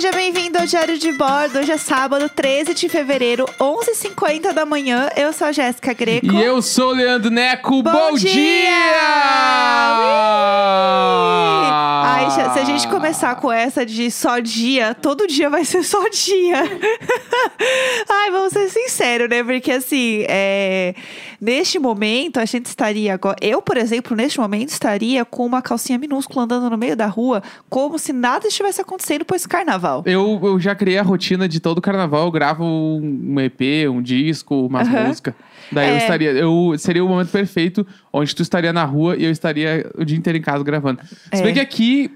[0.00, 1.58] seja bem-vindo ao Diário de Bordo.
[1.58, 5.08] Hoje é sábado, 13 de fevereiro, 11h50 da manhã.
[5.16, 6.26] Eu sou a Jéssica Greco.
[6.26, 7.82] E eu sou o Leandro Neco.
[7.82, 8.30] Bom Bom, dia!
[8.30, 9.58] dia!
[12.00, 16.08] Ai, se a gente começar com essa de só dia, todo dia vai ser só
[16.08, 16.62] dia.
[18.08, 19.42] Ai, vamos ser sinceros, né?
[19.42, 20.94] Porque assim, é,
[21.40, 23.36] neste momento a gente estaria agora.
[23.40, 27.42] Eu, por exemplo, neste momento estaria com uma calcinha minúscula andando no meio da rua,
[27.68, 29.48] como se nada estivesse acontecendo por esse
[29.88, 30.02] carnaval.
[30.06, 32.26] Eu, eu já criei a rotina de todo carnaval.
[32.26, 35.06] Eu gravo um EP, um disco, umas Aham.
[35.08, 35.34] músicas.
[35.70, 35.92] Daí É.
[35.92, 36.30] eu estaria.
[36.32, 40.16] Eu, seria o momento perfeito onde tu estaria na rua e eu estaria o dia
[40.16, 41.00] inteiro em casa gravando.
[41.04, 41.42] Se É.
[41.42, 42.10] bem que aqui,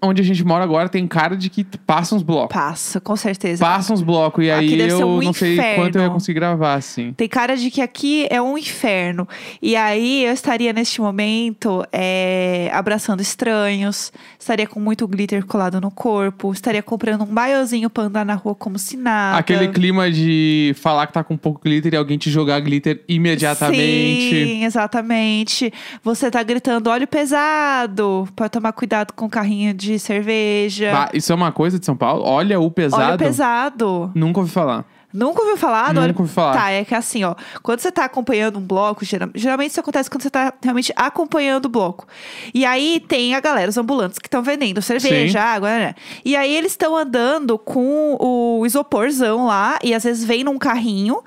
[0.00, 2.54] onde a gente mora agora, tem cara de que passa uns blocos.
[2.54, 3.64] Passa, com certeza.
[3.64, 4.44] Passa uns blocos.
[4.44, 5.82] E Aqui aí eu um não sei inferno.
[5.82, 7.12] quanto eu ia conseguir gravar, assim.
[7.12, 9.26] Tem cara de que aqui é um inferno.
[9.60, 15.90] E aí eu estaria neste momento é, abraçando estranhos, estaria com muito glitter colado no
[15.90, 19.38] corpo, estaria comprando um maiozinho pra andar na rua como se nada.
[19.38, 24.30] Aquele clima de falar que tá com pouco glitter e alguém te jogar glitter imediatamente.
[24.30, 25.72] Sim, exatamente.
[26.04, 30.90] Você tá gritando óleo pesado, pra tomar cuidado com o carrinho de cerveja.
[30.90, 32.24] Bah, isso é uma coisa de São Paulo?
[32.24, 33.02] Olha o pesado.
[33.04, 34.10] Óleo pesado.
[34.12, 34.84] Nunca ouvi falar.
[35.10, 36.14] Nunca ouviu falar Nunca óleo...
[36.18, 36.52] ouvi falar.
[36.52, 37.34] Tá, é que assim, ó.
[37.62, 41.64] Quando você tá acompanhando um bloco, geral- geralmente isso acontece quando você tá realmente acompanhando
[41.64, 42.06] o bloco.
[42.52, 45.44] E aí tem a galera, os ambulantes que estão vendendo cerveja, Sim.
[45.46, 45.94] água, né?
[46.22, 51.22] E aí eles estão andando com o isoporzão lá e às vezes vem num carrinho.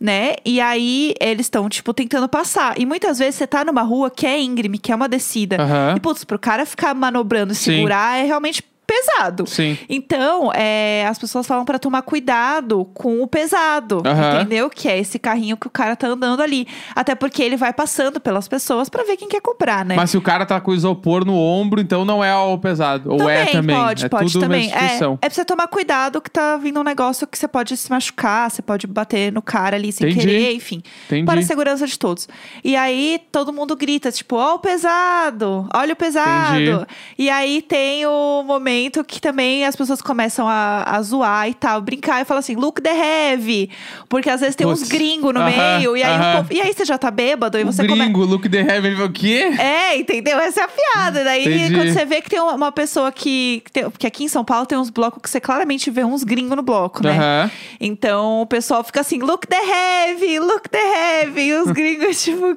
[0.00, 0.36] Né?
[0.46, 2.80] E aí eles estão, tipo, tentando passar.
[2.80, 5.60] E muitas vezes você tá numa rua que é íngreme, que é uma descida.
[5.60, 5.94] Aham.
[5.96, 7.74] E, putz, pro cara ficar manobrando e Sim.
[7.74, 9.46] segurar é realmente pesado.
[9.46, 9.78] Sim.
[9.88, 14.40] Então, é, as pessoas falam pra tomar cuidado com o pesado, Aham.
[14.40, 14.68] entendeu?
[14.68, 16.66] Que é esse carrinho que o cara tá andando ali.
[16.94, 19.94] Até porque ele vai passando pelas pessoas pra ver quem quer comprar, né?
[19.94, 23.12] Mas se o cara tá com isopor no ombro, então não é o pesado.
[23.12, 23.76] Ou é também.
[23.76, 24.72] pode, é pode tudo também.
[24.72, 27.88] É, é pra você tomar cuidado que tá vindo um negócio que você pode se
[27.90, 30.26] machucar, você pode bater no cara ali sem Entendi.
[30.26, 30.82] querer, enfim.
[31.06, 31.26] Entendi.
[31.26, 32.28] Para a segurança de todos.
[32.64, 36.60] E aí todo mundo grita, tipo, ó o pesado, olha o pesado.
[36.60, 36.86] Entendi.
[37.16, 41.80] E aí tem o momento que também as pessoas começam a, a zoar e tal,
[41.82, 42.90] brincar e falar assim, look the
[43.32, 43.68] heavy.
[44.08, 46.36] Porque às vezes tem uns gringos no Aham, meio, e aí, o aham.
[46.36, 48.04] povo- e aí você já tá bêbado e você começa.
[48.04, 49.50] gringo, look the heaven, o quê?
[49.58, 50.38] É, entendeu?
[50.38, 51.24] Essa é a piada.
[51.24, 51.74] Daí, Entendi.
[51.74, 54.64] quando você vê que tem uma, pessoa que, que tem- Porque aqui em São Paulo
[54.66, 57.10] tem uns blocos que você claramente vê uns gringos no bloco, né?
[57.18, 57.50] Aham.
[57.80, 61.40] Então o pessoal fica assim, look the heavy, look the heavy.
[61.48, 62.44] E os gringos, tipo.
[62.46, 62.56] Eu,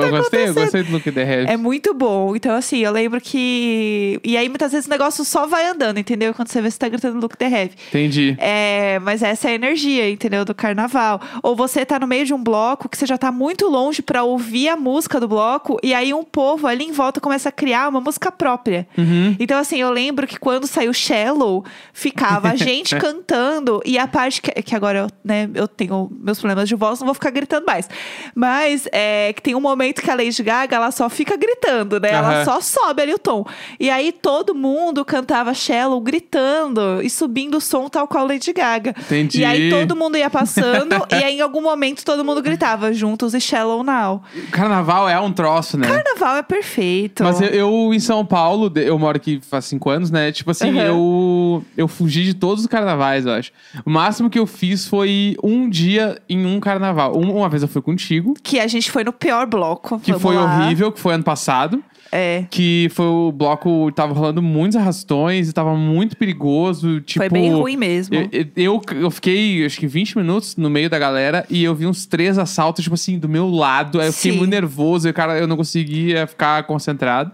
[0.00, 1.52] eu gostei, eu gostei do look the heaven.
[1.52, 2.34] É muito bom.
[2.36, 4.20] Então, assim, eu lembro que.
[4.24, 6.32] E aí, muitas vezes o negócio só vai andando, entendeu?
[6.32, 7.74] Quando você vê você tá gritando look the heavy.
[7.88, 8.36] Entendi.
[8.38, 10.44] É, mas essa é a energia, entendeu?
[10.44, 11.20] Do carnaval.
[11.42, 14.22] Ou você tá no meio de um bloco que você já tá muito longe pra
[14.22, 17.88] ouvir a música do bloco, e aí um povo ali em volta começa a criar
[17.88, 18.86] uma música própria.
[18.96, 19.36] Uhum.
[19.38, 24.40] Então, assim, eu lembro que quando saiu Shallow, ficava a gente cantando, e a parte
[24.40, 27.66] que, que agora eu, né, eu tenho meus problemas de voz, não vou ficar gritando
[27.66, 27.88] mais.
[28.34, 32.10] Mas é que tem um momento que a Lady Gaga, ela só fica gritando, né?
[32.12, 32.44] Ela Aham.
[32.44, 33.44] só sobe ali o tom.
[33.78, 38.94] E aí todo mundo cantava Shallow gritando e subindo o som tal qual Lady Gaga.
[38.96, 39.40] Entendi.
[39.40, 43.34] E aí todo mundo ia passando e aí em algum momento todo mundo gritava juntos
[43.34, 44.22] e Shallow Now.
[44.52, 45.88] Carnaval é um troço, né?
[45.88, 47.24] Carnaval é perfeito.
[47.24, 50.30] Mas eu, eu, em São Paulo, eu moro aqui faz cinco anos, né?
[50.30, 50.86] Tipo assim, Aham.
[50.86, 53.50] eu, eu fugi de todos os carnavais, eu acho.
[53.84, 57.16] O máximo que eu fiz foi um dia em um carnaval.
[57.18, 59.98] Um- uma vez eu fui contigo, Que a gente foi no pior bloco.
[59.98, 60.44] que foi lá.
[60.44, 61.82] horrível, que foi ano passado.
[62.12, 62.44] É.
[62.50, 67.00] Que foi o bloco, tava rolando muitos arrastões e tava muito perigoso.
[67.00, 68.14] Tipo, Foi bem ruim mesmo.
[68.14, 71.86] Eu, eu, eu fiquei, acho que 20 minutos no meio da galera e eu vi
[71.86, 74.00] uns três assaltos, tipo assim, do meu lado.
[74.00, 74.38] Aí eu fiquei Sim.
[74.38, 77.32] muito nervoso e, cara, eu não conseguia ficar concentrado.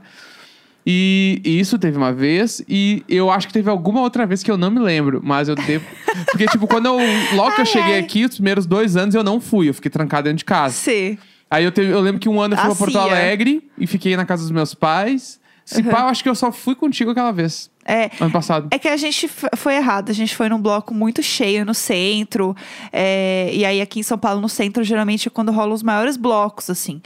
[0.84, 4.50] E, e isso teve uma vez, e eu acho que teve alguma outra vez que
[4.50, 5.84] eu não me lembro, mas eu devo.
[6.26, 6.96] Porque, tipo, quando eu.
[7.36, 8.00] Logo que eu Ai, cheguei ai.
[8.00, 10.74] aqui, os primeiros dois anos eu não fui, eu fiquei trancado dentro de casa.
[10.74, 11.16] Sim.
[11.52, 13.02] Aí eu, teve, eu lembro que um ano eu fui pra Porto CIA.
[13.02, 15.38] Alegre e fiquei na casa dos meus pais.
[15.64, 18.10] Se pá, eu acho que eu só fui contigo aquela vez, É.
[18.18, 18.68] ano passado.
[18.72, 20.10] É que a gente foi errado.
[20.10, 22.56] A gente foi num bloco muito cheio no centro.
[22.92, 26.16] é, e aí, aqui em São Paulo, no centro, geralmente é quando rolam os maiores
[26.16, 27.00] blocos, assim.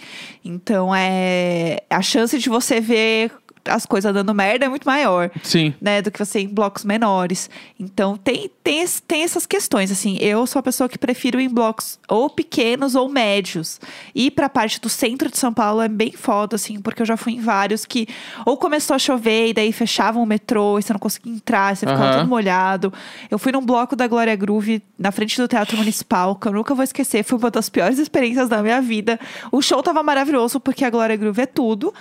[0.45, 1.81] Então, é.
[1.91, 3.31] A chance de você ver
[3.69, 5.31] as coisas dando merda é muito maior.
[5.43, 5.75] Sim.
[5.81, 7.49] né, do que você em blocos menores.
[7.79, 10.17] Então tem, tem, tem essas questões, assim.
[10.21, 13.81] Eu sou a pessoa que prefiro ir em blocos ou pequenos ou médios.
[14.15, 17.17] Ir pra parte do centro de São Paulo é bem foda, assim, porque eu já
[17.17, 18.07] fui em vários que
[18.45, 21.87] ou começou a chover e daí fechavam o metrô e você não conseguia entrar, você
[21.87, 22.19] ficava Aham.
[22.19, 22.93] todo molhado.
[23.31, 26.75] Eu fui num bloco da Glória Groove na frente do Teatro Municipal, que eu nunca
[26.75, 29.19] vou esquecer, foi uma das piores experiências da minha vida.
[29.53, 31.93] O show tava maravilhoso porque a Glória Groove é tudo.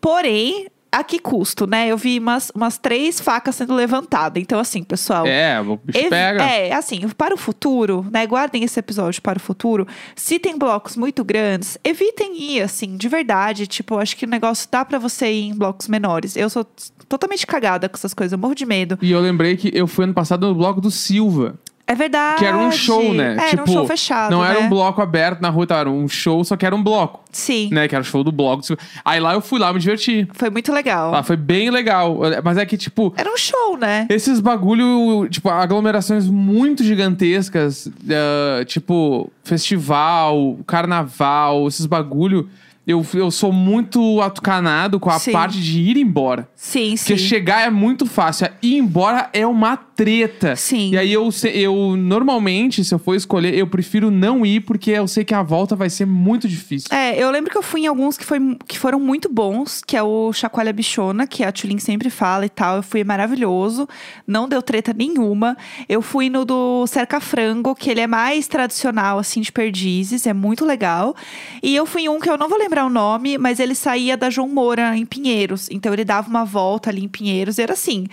[0.00, 1.88] Porém, a que custo, né?
[1.88, 4.42] Eu vi umas, umas três facas sendo levantadas.
[4.42, 5.26] Então, assim, pessoal.
[5.26, 6.42] É, o bicho pega.
[6.42, 8.26] É, assim, para o futuro, né?
[8.26, 9.86] Guardem esse episódio para o futuro.
[10.16, 13.66] Se tem blocos muito grandes, evitem ir, assim, de verdade.
[13.66, 16.36] Tipo, acho que o negócio dá pra você ir em blocos menores.
[16.36, 16.66] Eu sou
[17.08, 18.98] totalmente cagada com essas coisas, eu morro de medo.
[19.00, 21.58] E eu lembrei que eu fui ano passado no bloco do Silva.
[21.90, 22.38] É verdade.
[22.38, 23.34] Que era um show, né?
[23.34, 24.30] É, tipo, era um show fechado.
[24.30, 24.66] Não era né?
[24.66, 25.78] um bloco aberto na rua, tá?
[25.78, 27.68] era um show, só que era um bloco, Sim.
[27.72, 27.88] né?
[27.88, 28.62] Que era o show do bloco.
[29.04, 30.28] Aí lá eu fui lá me divertir.
[30.34, 31.10] Foi muito legal.
[31.10, 32.16] Lá foi bem legal.
[32.44, 34.06] Mas é que, tipo, Era um show, né?
[34.08, 42.48] Esses bagulho, tipo, aglomerações muito gigantescas, eh, tipo, festival, carnaval, esses bagulho,
[42.86, 45.32] eu, eu sou muito atucanado com a Sim.
[45.32, 46.48] parte de ir embora.
[46.54, 47.04] Sim, sim.
[47.04, 50.56] Porque chegar é muito fácil, ir embora é uma treta.
[50.56, 50.92] Sim.
[50.92, 55.06] E aí eu, eu normalmente, se eu for escolher, eu prefiro não ir porque eu
[55.06, 56.88] sei que a volta vai ser muito difícil.
[56.90, 59.94] É, eu lembro que eu fui em alguns que, foi, que foram muito bons, que
[59.94, 62.76] é o Chacoalha Bichona, que a Tulin sempre fala e tal.
[62.76, 63.86] Eu fui maravilhoso,
[64.26, 65.54] não deu treta nenhuma.
[65.86, 70.32] Eu fui no do Cerca Frango, que ele é mais tradicional, assim, de perdizes, é
[70.32, 71.14] muito legal.
[71.62, 74.16] E eu fui em um que eu não vou lembrar o nome, mas ele saía
[74.16, 75.68] da João Moura, em Pinheiros.
[75.70, 78.06] Então ele dava uma volta ali em Pinheiros, e era assim.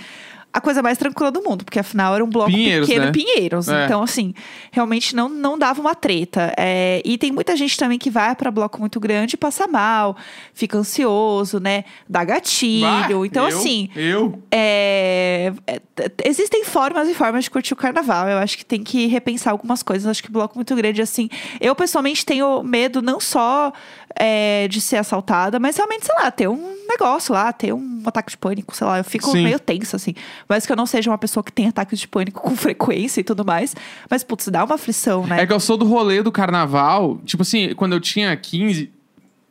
[0.53, 3.11] A coisa mais tranquila do mundo, porque afinal era um bloco Pinheiros, pequeno né?
[3.11, 3.67] Pinheiros.
[3.67, 3.85] É.
[3.85, 4.33] Então, assim,
[4.71, 6.51] realmente não, não dava uma treta.
[6.57, 10.15] É, e tem muita gente também que vai pra bloco muito grande e passa mal,
[10.53, 11.83] fica ansioso, né?
[12.09, 12.81] Dá gatilho.
[12.81, 14.41] Bah, então, eu- assim, Eu.
[14.51, 15.81] é, é,
[16.25, 18.27] existem formas e formas de curtir o carnaval.
[18.27, 20.07] Eu acho que tem que repensar algumas coisas.
[20.09, 21.29] Acho que bloco muito grande, assim.
[21.61, 23.71] Eu, pessoalmente, tenho medo não só
[24.19, 28.31] é, de ser assaltada, mas realmente, sei lá, ter um negócio lá, ter um ataque
[28.31, 28.97] de pânico, sei lá.
[28.97, 29.43] Eu fico Sim.
[29.43, 30.15] meio tensa, assim.
[30.47, 33.23] Mas que eu não seja uma pessoa que tem ataques de pânico com frequência e
[33.23, 33.75] tudo mais.
[34.09, 35.41] Mas, putz, dá uma aflição, né?
[35.41, 37.19] É que eu sou do rolê do carnaval.
[37.25, 38.91] Tipo assim, quando eu tinha 15,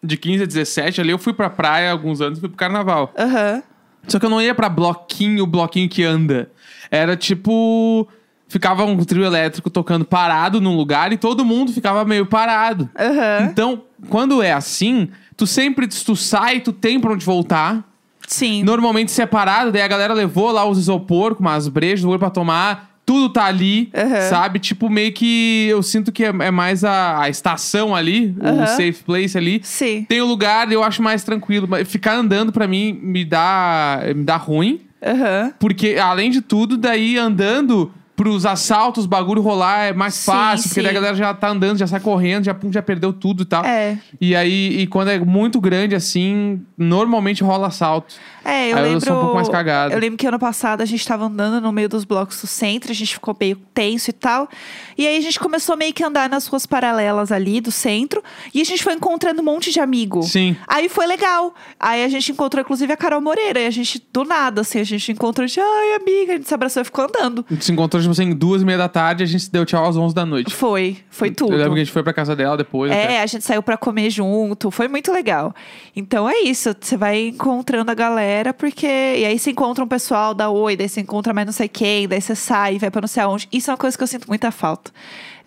[0.02, 3.12] de 15 a 17, ali eu fui pra praia alguns anos e fui pro carnaval.
[3.18, 3.62] Aham.
[4.08, 6.50] Só que eu não ia pra bloquinho, bloquinho que anda.
[6.90, 8.08] Era tipo.
[8.48, 12.88] Ficava um trio elétrico tocando parado num lugar e todo mundo ficava meio parado.
[12.96, 13.48] Aham.
[13.50, 17.84] Então, quando é assim, tu sempre tu sai, tu tem pra onde voltar.
[18.26, 18.62] Sim.
[18.62, 22.90] Normalmente separado, daí a galera levou lá os isopor com umas brejas pra tomar.
[23.06, 24.20] Tudo tá ali, Aham.
[24.28, 24.58] sabe?
[24.58, 28.66] Tipo, meio que eu sinto que é, é mais a, a estação ali, o Aham.
[28.66, 29.60] safe place ali.
[29.62, 30.04] Sim.
[30.08, 31.68] Tem o lugar, eu acho mais tranquilo.
[31.70, 34.80] Mas ficar andando pra mim me dá, me dá ruim.
[35.00, 35.52] Aham.
[35.60, 40.70] Porque, além de tudo, daí andando pros assaltos, bagulho rolar é mais Sim, fácil.
[40.70, 43.42] Porque daí a galera já tá andando, já sai correndo, já, pum, já perdeu tudo
[43.42, 43.64] e tal.
[43.64, 43.98] É.
[44.18, 48.14] E aí, e quando é muito grande assim, normalmente rola assalto.
[48.46, 49.04] É, eu Aí eu lembro.
[49.06, 49.92] sou um pouco mais cagado.
[49.92, 52.92] Eu lembro que ano passado a gente tava andando no meio dos blocos do centro,
[52.92, 54.48] a gente ficou meio tenso e tal.
[54.96, 58.22] E aí a gente começou meio que andar nas ruas paralelas ali do centro.
[58.54, 60.22] E a gente foi encontrando um monte de amigo.
[60.22, 60.56] Sim.
[60.68, 61.54] Aí foi legal.
[61.78, 63.60] Aí a gente encontrou, inclusive, a Carol Moreira.
[63.60, 66.48] E a gente, do nada, assim, a gente encontrou, a gente, ai, amiga, a gente
[66.48, 67.44] se abraçou e ficou andando.
[67.50, 69.64] A gente se encontrou, tipo assim, duas e meia da tarde a gente se deu
[69.64, 70.54] tchau às 11 da noite.
[70.54, 71.52] Foi, foi tudo.
[71.52, 72.90] Eu lembro que a gente foi pra casa dela depois.
[72.92, 73.14] até.
[73.14, 75.54] É, a gente saiu pra comer junto, foi muito legal.
[75.94, 78.86] Então é isso, você vai encontrando a galera, porque.
[78.86, 82.08] E aí você encontra um pessoal, dá oi, daí você encontra mais não sei quem,
[82.08, 83.48] daí você sai, vai pra não sei aonde.
[83.52, 84.90] Isso é uma coisa que eu sinto muita falta.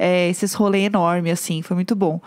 [0.01, 2.21] É, esses rolês enormes, assim, foi muito bom.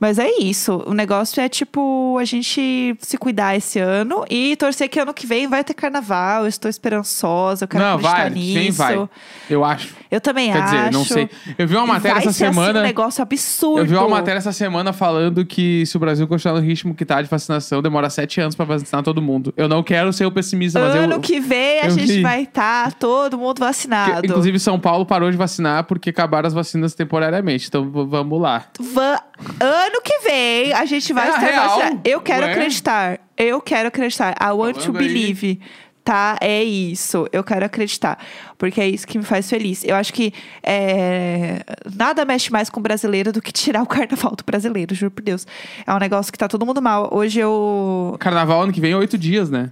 [0.00, 4.88] Mas é isso, o negócio é tipo a gente se cuidar esse ano e torcer
[4.88, 6.42] que ano que vem vai ter carnaval.
[6.44, 8.58] Eu estou esperançosa, eu quero Não, acreditar vai, nisso.
[8.60, 9.08] quem vai?
[9.50, 9.94] Eu acho.
[10.10, 10.74] Eu também Quer acho.
[10.76, 11.28] dizer, não sei.
[11.58, 12.78] Eu vi uma matéria vai essa ser, assim, semana.
[12.80, 13.80] um negócio absurdo.
[13.80, 17.04] Eu vi uma matéria essa semana falando que se o Brasil continuar no ritmo que
[17.04, 19.52] tá de vacinação, demora sete anos pra vacinar todo mundo.
[19.56, 21.20] Eu não quero ser o pessimista, mas ano eu.
[21.20, 22.22] que vem a gente vi.
[22.22, 24.24] vai estar todo mundo que- vacinado.
[24.26, 27.66] inclusive, São Paulo parou de vacinar porque acabaram as vacinas temporariamente.
[27.68, 28.64] Então vamos lá.
[28.80, 29.22] Va-
[29.60, 31.80] ano que vem a gente vai É estar real.
[32.04, 32.52] Eu quero ué.
[32.52, 33.20] acreditar.
[33.36, 34.34] Eu quero acreditar.
[34.40, 35.06] I want to Falando aí.
[35.08, 35.60] believe.
[36.04, 37.26] Tá, é isso.
[37.30, 38.18] Eu quero acreditar.
[38.56, 39.84] Porque é isso que me faz feliz.
[39.84, 40.32] Eu acho que
[40.62, 41.62] é,
[41.94, 45.22] nada mexe mais com o brasileiro do que tirar o carnaval do brasileiro, juro por
[45.22, 45.46] Deus.
[45.86, 47.10] É um negócio que tá todo mundo mal.
[47.12, 48.16] Hoje eu.
[48.18, 49.70] Carnaval ano que vem é oito dias, né?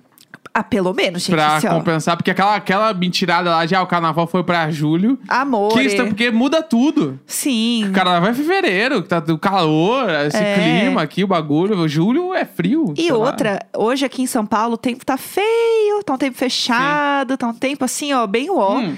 [0.59, 1.35] Ah, pelo menos, gente.
[1.35, 5.19] Pra assim, compensar, porque aquela, aquela mentirada lá de ah, o carnaval foi pra julho.
[5.29, 5.75] Amor.
[5.75, 7.21] Que isso, porque muda tudo.
[7.27, 7.85] Sim.
[7.89, 10.55] O carnaval é fevereiro, que tá do calor, esse É.
[10.81, 11.87] clima aqui, o bagulho.
[11.87, 12.95] Julho é frio.
[12.97, 13.19] E sei lá.
[13.19, 17.49] outra, hoje aqui em São Paulo o tempo tá feio, tá um tempo fechado, tá
[17.49, 18.79] um tempo assim, ó, bem ó.
[18.79, 18.97] Hum.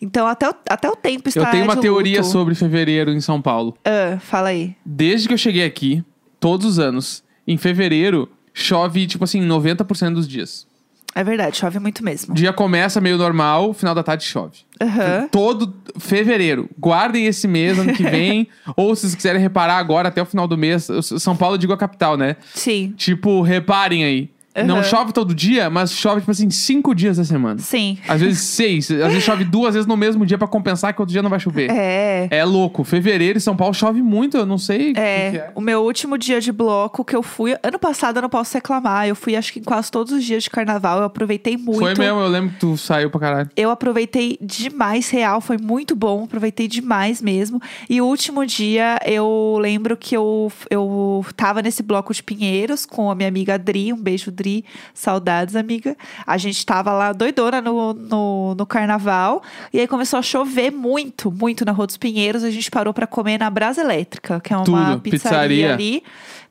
[0.00, 2.30] Então até o, até o tempo está Eu tenho uma teoria luto.
[2.30, 3.76] sobre fevereiro em São Paulo.
[3.84, 4.76] Ah, fala aí.
[4.86, 6.04] Desde que eu cheguei aqui,
[6.38, 10.69] todos os anos, em fevereiro, chove, tipo assim, 90% dos dias.
[11.14, 12.34] É verdade, chove muito mesmo.
[12.34, 14.58] Dia começa meio normal, final da tarde chove.
[14.80, 15.28] Aham.
[15.30, 16.68] Todo fevereiro.
[16.78, 18.48] Guardem esse mês ano que vem.
[18.76, 20.88] ou se vocês quiserem reparar agora até o final do mês.
[21.18, 22.36] São Paulo, eu digo a capital, né?
[22.54, 22.94] Sim.
[22.96, 24.30] Tipo, reparem aí.
[24.66, 24.82] Não Aham.
[24.84, 27.58] chove todo dia, mas chove, tipo assim, cinco dias da semana.
[27.60, 27.96] Sim.
[28.08, 28.90] Às vezes seis.
[28.90, 31.38] Às vezes chove duas vezes no mesmo dia pra compensar que outro dia não vai
[31.38, 31.70] chover.
[31.70, 32.26] É.
[32.30, 32.82] É louco.
[32.82, 34.90] Fevereiro em São Paulo chove muito, eu não sei.
[34.90, 35.50] o que É, que é.
[35.54, 37.56] o meu último dia de bloco que eu fui.
[37.62, 39.06] Ano passado eu não posso reclamar.
[39.06, 40.98] Eu fui, acho que em quase todos os dias de carnaval.
[40.98, 41.78] Eu aproveitei muito.
[41.78, 43.50] Foi mesmo, eu lembro que tu saiu pra caralho.
[43.56, 47.60] Eu aproveitei demais, real, foi muito bom, aproveitei demais mesmo.
[47.88, 53.10] E o último dia, eu lembro que eu, eu tava nesse bloco de Pinheiros com
[53.10, 55.94] a minha amiga Dri, um beijo, Dri, saudades, amiga.
[56.26, 59.42] A gente tava lá doidona no, no, no carnaval,
[59.72, 62.42] e aí começou a chover muito, muito na Rua dos Pinheiros.
[62.42, 65.74] A gente parou pra comer na Brasa Elétrica, que é uma Tudo, pizzaria, pizzaria.
[65.74, 66.02] ali.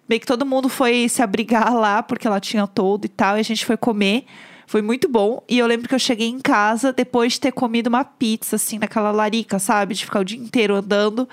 [0.08, 3.40] Meio que todo mundo foi se abrigar lá, porque ela tinha todo e tal, e
[3.40, 4.26] a gente foi comer.
[4.70, 5.42] Foi muito bom.
[5.50, 8.78] E eu lembro que eu cheguei em casa depois de ter comido uma pizza, assim,
[8.78, 9.96] naquela larica, sabe?
[9.96, 11.28] De ficar o dia inteiro andando.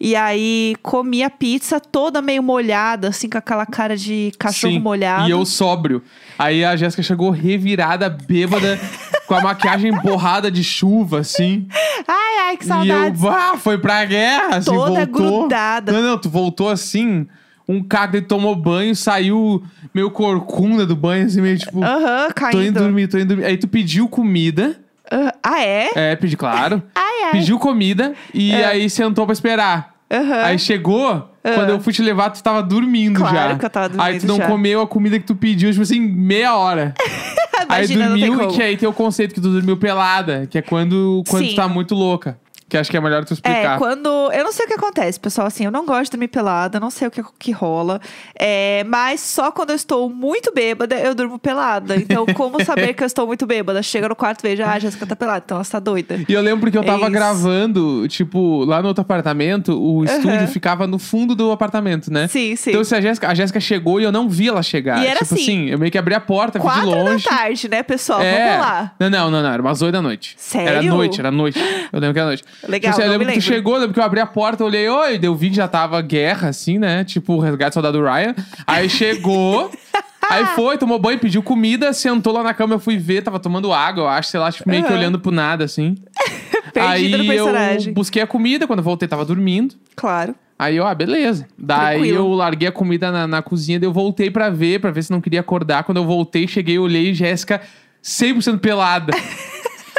[0.00, 4.80] E aí comi a pizza toda meio molhada, assim, com aquela cara de cachorro Sim,
[4.80, 5.28] molhado.
[5.28, 6.02] E eu sóbrio.
[6.36, 8.76] Aí a Jéssica chegou revirada, bêbada,
[9.28, 11.68] com a maquiagem borrada de chuva, assim.
[12.08, 15.38] Ai, ai, que E eu, bah, foi pra guerra, assim, Toda voltou.
[15.42, 15.92] grudada.
[15.92, 17.28] Não, não, tu voltou assim,
[17.68, 19.62] um cara que tomou banho, saiu
[19.94, 22.80] meio corcunda do banho, assim, meio tipo, Aham, tô indo caindo.
[22.80, 23.44] dormir, tô indo dormir.
[23.44, 25.90] Aí tu pediu comida, Ah, ah, é?
[25.94, 26.82] é, pedi, claro.
[26.94, 27.32] Ai, ai.
[27.32, 28.64] Pediu comida e É.
[28.66, 29.92] aí sentou pra esperar.
[30.10, 30.42] Aham.
[30.44, 33.58] Aí chegou, quando eu fui te levar, tu tava dormindo Claro já.
[33.58, 34.46] que eu tava Aí tu dormindo não já.
[34.46, 36.92] comeu a comida que tu pediu, tipo assim, meia hora.
[37.68, 38.52] aí Imagina, tem dormiu, como.
[38.54, 41.50] que aí tem o conceito que tu dormiu pelada, que é quando, quando Sim.
[41.50, 42.38] tu tá muito louca.
[42.72, 43.74] Que acho que é melhor tu explicar.
[43.74, 44.08] É, quando.
[44.32, 45.46] Eu não sei o que acontece, pessoal.
[45.46, 48.00] Assim, eu não gosto de dormir pelada, não sei o que, que rola.
[48.34, 51.96] É, mas só quando eu estou muito bêbada, eu durmo pelada.
[51.96, 53.82] Então, como saber que eu estou muito bêbada?
[53.82, 56.18] Chega no quarto e vejo, ah, a Jéssica tá pelada, então ela está doida.
[56.26, 60.48] E eu lembro que eu tava É gravando, tipo, lá no outro apartamento, o estúdio
[60.48, 62.26] ficava no fundo do apartamento, né?
[62.26, 62.70] Sim, sim.
[62.70, 65.02] Então se a Jéssica, a Jéssica chegou e eu não vi ela chegar.
[65.02, 67.24] E era tipo assim, eu meio que abri a porta, vi de longe.
[67.26, 68.22] da tarde, né, pessoal?
[68.22, 68.46] É.
[68.46, 68.92] Vamos lá.
[68.98, 69.52] Não, não, não, não.
[69.52, 70.36] Era umas oito da noite.
[70.38, 70.68] Sério?
[70.70, 71.58] Era noite, era noite.
[71.92, 72.44] Eu lembro que era noite.
[72.68, 73.54] Legal, Tipo assim, eu não lembro que tu lembro.
[73.54, 76.48] chegou, lembro que eu abri a porta, olhei, oi, deu vi que já tava guerra,
[76.48, 77.04] assim, né?
[77.04, 78.34] Tipo, o resgate do soldado Ryan.
[78.66, 79.70] Aí chegou.
[80.30, 83.72] Aí foi, tomou banho, pediu comida, sentou lá na cama, eu fui ver, tava tomando
[83.72, 84.98] água, eu acho, sei lá, tipo, meio que Aham.
[84.98, 85.96] olhando pro nada, assim.
[86.72, 89.74] Perdida Aí eu busquei a comida, quando eu voltei tava dormindo.
[89.94, 90.34] Claro.
[90.58, 91.46] Aí eu, ah, beleza.
[91.58, 92.18] Daí Tranquilo.
[92.18, 95.10] eu larguei a comida na, na cozinha, daí eu voltei pra ver, pra ver se
[95.10, 95.82] não queria acordar.
[95.82, 97.60] Quando eu voltei, cheguei, olhei, Jéssica
[98.02, 99.12] 100% pelada.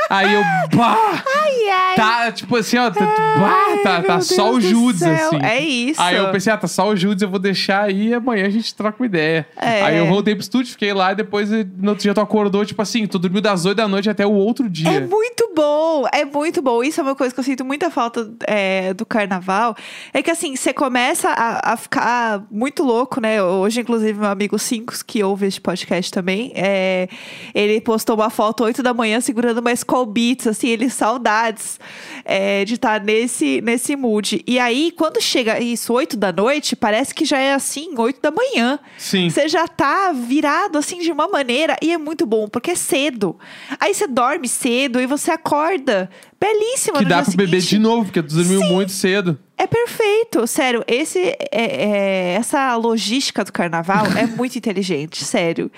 [0.09, 0.41] Aí eu,
[0.75, 1.23] bah!
[1.35, 1.95] Ai, ai.
[1.95, 5.39] Tá, tipo assim, ó, tá, bah, tá, Ai, tá só o Deus do Judas, assim.
[5.43, 6.01] É isso.
[6.01, 8.49] Aí eu pensei, ah, tá só o Judas, eu vou deixar aí e amanhã a
[8.49, 9.47] gente troca uma ideia.
[9.55, 9.83] É.
[9.83, 12.81] Aí eu voltei pro estúdio, fiquei lá e depois no outro dia tu acordou, tipo
[12.81, 14.91] assim, tu dormiu das 8 da noite até o outro dia.
[14.91, 16.83] É muito bom, é muito bom.
[16.83, 19.75] Isso é uma coisa que eu sinto muita falta é, do carnaval.
[20.13, 23.41] É que assim, você começa a, a ficar muito louco, né?
[23.41, 27.07] Hoje, inclusive, meu amigo Cinco, que ouve este podcast também, é,
[27.53, 31.79] ele postou uma foto 8 da manhã segurando uma Skull Beats, assim, ele saudades
[32.25, 34.43] é, de estar nesse, nesse mood.
[34.47, 38.31] E aí, quando chega isso, 8 da noite, parece que já é assim, 8 da
[38.31, 38.79] manhã.
[38.97, 39.29] Sim.
[39.29, 43.37] Você já tá virado assim de uma maneira e é muito bom, porque é cedo.
[43.79, 46.09] Aí você dorme cedo e você acorda
[46.45, 47.69] belíssima Que no dá dia pra beber seguinte.
[47.69, 49.37] de novo, porque tu dormiu muito cedo.
[49.55, 50.83] É perfeito, sério.
[50.87, 55.71] Esse, é- é- essa logística do carnaval é muito inteligente, sério.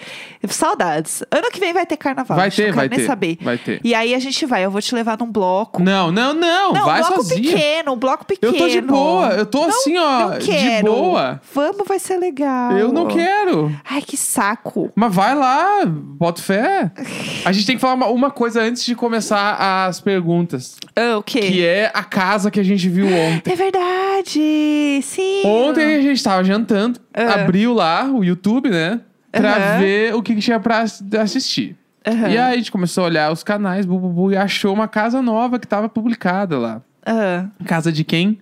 [0.48, 1.22] Saudades.
[1.30, 2.38] Ano que vem vai ter carnaval.
[2.38, 3.38] Vai ter, não vai quero nem ter, saber.
[3.42, 3.82] vai ter.
[3.84, 4.64] E aí a gente vai.
[4.64, 5.84] Eu vou te levar num bloco.
[5.84, 7.42] Não, não, não, Não, vai um bloco sozinha.
[7.52, 8.58] pequeno, um bloco Eu pequeno.
[8.58, 10.88] tô de boa, eu tô assim, ó, não de quero.
[10.88, 11.42] boa.
[11.54, 12.72] Vamos, vai ser legal.
[12.78, 13.76] Eu não quero.
[13.84, 14.92] Ai, que saco.
[14.96, 16.92] Mas vai lá, bota fé.
[17.44, 20.55] A gente tem que falar uma, uma coisa antes de começar as perguntas.
[20.96, 21.40] Ah, o quê?
[21.40, 23.52] Que é a casa que a gente viu ontem.
[23.52, 25.00] É verdade!
[25.04, 25.42] Sim!
[25.46, 27.42] Ontem a gente tava jantando, Ah.
[27.44, 29.00] abriu lá o YouTube, né?
[29.32, 29.80] Pra Aham.
[29.80, 31.76] ver o que, que tinha pra ass- assistir.
[32.08, 32.30] Aham.
[32.30, 34.88] E aí a gente começou a olhar os canais, bu, bu, bu, e achou uma
[34.88, 36.82] casa nova que tava publicada lá.
[37.06, 38.40] Ah, Casa de quem?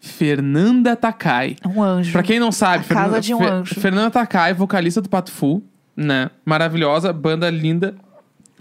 [0.00, 1.56] Fernanda Takai.
[1.66, 2.12] um anjo.
[2.12, 3.74] Pra quem não sabe, A casa de um anjo.
[3.80, 5.62] Fernanda Takai, vocalista do Pato Fu,
[5.96, 6.30] né?
[6.44, 7.94] Maravilhosa, banda linda.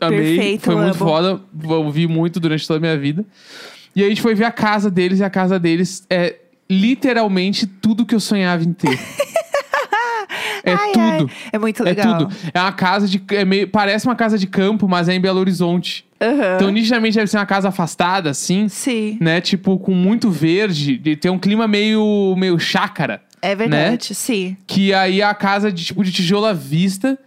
[0.01, 0.93] Amei, Perfeito, foi muito amo.
[0.95, 1.41] foda,
[1.75, 3.25] ouvi muito durante toda a minha vida.
[3.95, 6.35] E aí a gente foi ver a casa deles e a casa deles é
[6.69, 8.97] literalmente tudo que eu sonhava em ter.
[10.63, 11.29] é Ai, tudo.
[11.31, 12.17] ai, É muito É legal.
[12.19, 12.35] tudo.
[12.53, 13.21] É uma casa de.
[13.31, 16.05] É meio, parece uma casa de campo, mas é em Belo Horizonte.
[16.21, 16.55] Aham.
[16.55, 19.39] Então, nitidamente deve ser uma casa afastada, assim, Sim, né?
[19.41, 20.97] Tipo, com muito verde.
[20.97, 23.21] De ter um clima meio, meio chácara.
[23.41, 24.55] é verdade, sim.
[24.67, 27.17] Que aí é a casa de tipo de tijolo à vista,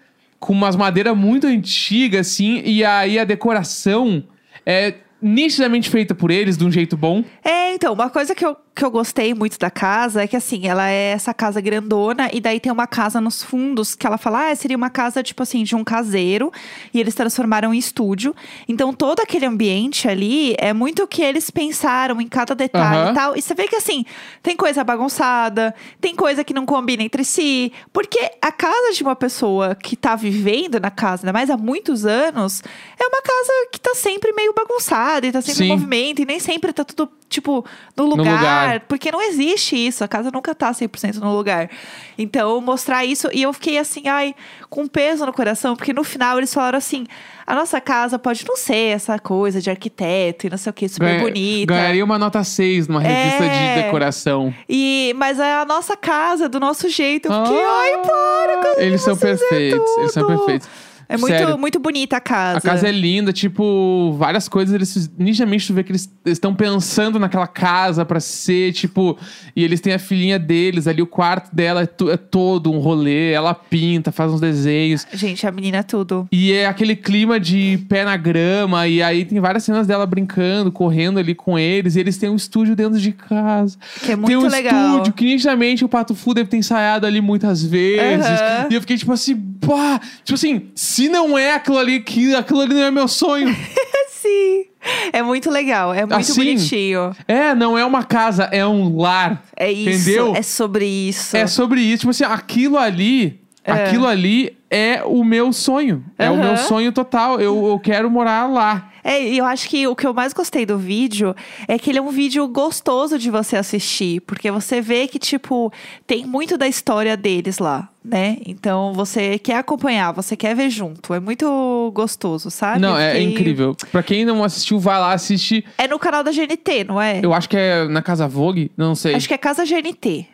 [0.42, 4.24] com umas madeiras muito antigas, assim, e aí a decoração
[4.66, 7.22] é nitidamente feita por eles, de um jeito bom.
[7.44, 10.66] É, então, uma coisa que eu que eu gostei muito da casa é que, assim,
[10.66, 14.50] ela é essa casa grandona e daí tem uma casa nos fundos que ela fala,
[14.50, 16.50] ah, seria uma casa, tipo assim, de um caseiro
[16.92, 18.34] e eles transformaram em estúdio.
[18.66, 23.10] Então, todo aquele ambiente ali é muito o que eles pensaram em cada detalhe Aham.
[23.10, 23.36] e tal.
[23.36, 24.04] E você vê que, assim,
[24.42, 27.72] tem coisa bagunçada, tem coisa que não combina entre si.
[27.92, 32.06] Porque a casa de uma pessoa que tá vivendo na casa, ainda mais há muitos
[32.06, 32.62] anos,
[32.98, 35.64] é uma casa que tá sempre meio bagunçada e tá sempre Sim.
[35.64, 37.64] em movimento e nem sempre tá tudo, tipo,
[37.96, 38.80] no lugar, lugar.
[38.80, 40.04] Porque não existe isso.
[40.04, 41.68] A casa nunca tá 100% no lugar.
[42.16, 43.28] Então, mostrar isso.
[43.32, 44.34] E eu fiquei assim, ai,
[44.70, 47.06] com peso no coração, porque no final eles falaram assim:
[47.46, 50.88] a nossa casa pode não ser essa coisa de arquiteto e não sei o que,
[50.88, 51.74] super Ganha- bonita.
[51.74, 53.76] Ganharia uma nota 6 numa revista É.
[53.76, 54.54] de decoração.
[54.68, 57.32] E, mas é a nossa casa, do nosso jeito.
[57.32, 59.90] Eu fiquei, Ah, ai, para, Eles são perfeitos.
[59.98, 60.68] Eles são tudo." perfeitos.
[61.08, 61.58] É muito, Sério.
[61.58, 62.58] muito bonita a casa.
[62.58, 67.18] A casa é linda, tipo, várias coisas, eles nitidamente tu vê que eles estão pensando
[67.18, 69.18] naquela casa pra ser, tipo,
[69.54, 72.78] e eles têm a filhinha deles ali, o quarto dela é, to- é todo um
[72.78, 75.06] rolê, ela pinta, faz uns desenhos.
[75.12, 76.26] Gente, a menina é tudo.
[76.32, 80.70] E é aquele clima de pé na grama, e aí tem várias cenas dela brincando,
[80.72, 83.76] correndo ali com eles, e eles têm um estúdio dentro de casa.
[84.04, 84.90] Que é muito tem um legal.
[84.92, 88.26] estúdio que nitidamente o Pato Fu deve ter ensaiado ali muitas vezes.
[88.26, 88.68] Aham.
[88.70, 90.00] E eu fiquei tipo assim, pá!
[90.24, 93.48] Tipo assim, se não é aquilo ali, que aquilo ali não é meu sonho.
[94.10, 94.66] Sim.
[95.12, 97.14] É muito legal, é muito Assim, bonitinho.
[97.26, 99.42] é, não é uma casa, é um lar.
[99.56, 100.34] É isso, Entendeu?
[100.36, 101.36] é sobre isso.
[101.36, 101.98] É sobre isso.
[102.00, 103.72] Tipo assim, aquilo ali, É.
[103.72, 106.02] aquilo ali é o meu sonho.
[106.18, 107.38] É o meu sonho total.
[107.38, 108.88] Eu, eu quero morar lá.
[109.04, 111.34] É, e eu acho que o que eu mais gostei do vídeo
[111.66, 115.72] é que ele é um vídeo gostoso de você assistir, porque você vê que, tipo,
[116.06, 118.38] tem muito da história deles lá, né?
[118.46, 121.12] Então você quer acompanhar, você quer ver junto.
[121.12, 122.80] É muito gostoso, sabe?
[122.80, 123.76] Não, é incrível.
[123.90, 125.64] Pra quem não assistiu, vai lá assistir.
[125.76, 127.20] É no canal da GNT, não é?
[127.22, 129.16] Eu acho que é na Casa Vogue, não sei.
[129.16, 130.28] Acho que é Casa GNT.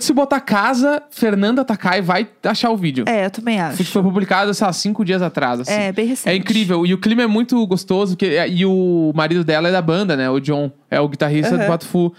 [0.00, 3.04] Se botar casa, Fernanda Takai vai achar o vídeo.
[3.06, 3.69] É, eu também acho.
[3.70, 5.60] Foi publicado, sei lá, cinco dias atrás.
[5.60, 5.72] assim.
[5.72, 6.32] É, bem recente.
[6.32, 6.86] É incrível.
[6.86, 8.16] E o clima é muito gostoso.
[8.16, 10.28] Que, e o marido dela é da banda, né?
[10.30, 10.70] O John.
[10.90, 11.66] É o guitarrista do Aham.
[11.70, 12.12] Pato Fu.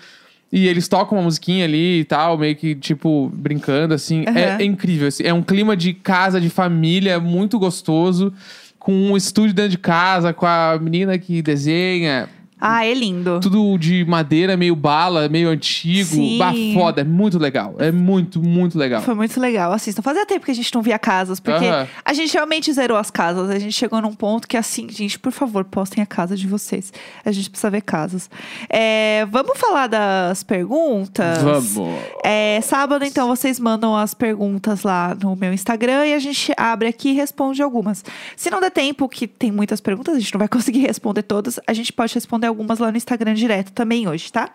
[0.51, 4.23] E eles tocam uma musiquinha ali e tal, meio que, tipo, brincando, assim.
[4.27, 4.57] É, Aham.
[4.59, 5.07] é incrível.
[5.07, 5.23] assim.
[5.23, 8.33] É um clima de casa, de família, muito gostoso.
[8.77, 12.27] Com um estúdio dentro de casa, com a menina que desenha.
[12.63, 13.39] Ah, é lindo.
[13.39, 16.09] Tudo de madeira, meio bala, meio antigo.
[16.09, 16.37] Sim.
[16.37, 17.01] Bah, foda.
[17.01, 17.73] É muito legal.
[17.79, 19.01] É muito, muito legal.
[19.01, 19.73] Foi muito legal.
[19.73, 20.03] Assistam.
[20.03, 21.87] Fazia tempo que a gente não via casas, porque Aham.
[22.05, 23.49] a gente realmente zerou as casas.
[23.49, 26.93] A gente chegou num ponto que, assim, gente, por favor, postem a casa de vocês.
[27.25, 28.29] A gente precisa ver casas.
[28.69, 31.41] É, vamos falar das perguntas?
[31.41, 31.75] Vamos.
[32.23, 36.87] É, sábado, então, vocês mandam as perguntas lá no meu Instagram e a gente abre
[36.87, 38.05] aqui e responde algumas.
[38.35, 41.59] Se não der tempo, que tem muitas perguntas, a gente não vai conseguir responder todas,
[41.65, 44.49] a gente pode responder algumas lá no Instagram direto também hoje, tá?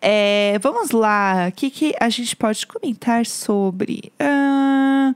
[0.00, 4.12] É, vamos lá, o que, que a gente pode comentar sobre?
[4.18, 5.14] Ah.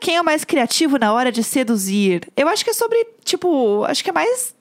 [0.00, 2.28] Quem é o mais criativo na hora de seduzir?
[2.36, 4.54] Eu acho que é sobre, tipo, acho que é mais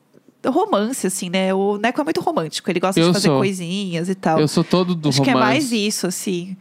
[0.45, 1.53] romance, assim, né?
[1.53, 3.37] O Neco é muito romântico, ele gosta Eu de fazer sou.
[3.37, 4.39] coisinhas e tal.
[4.39, 5.23] Eu sou todo do Acho romance.
[5.23, 6.57] que é mais isso, assim.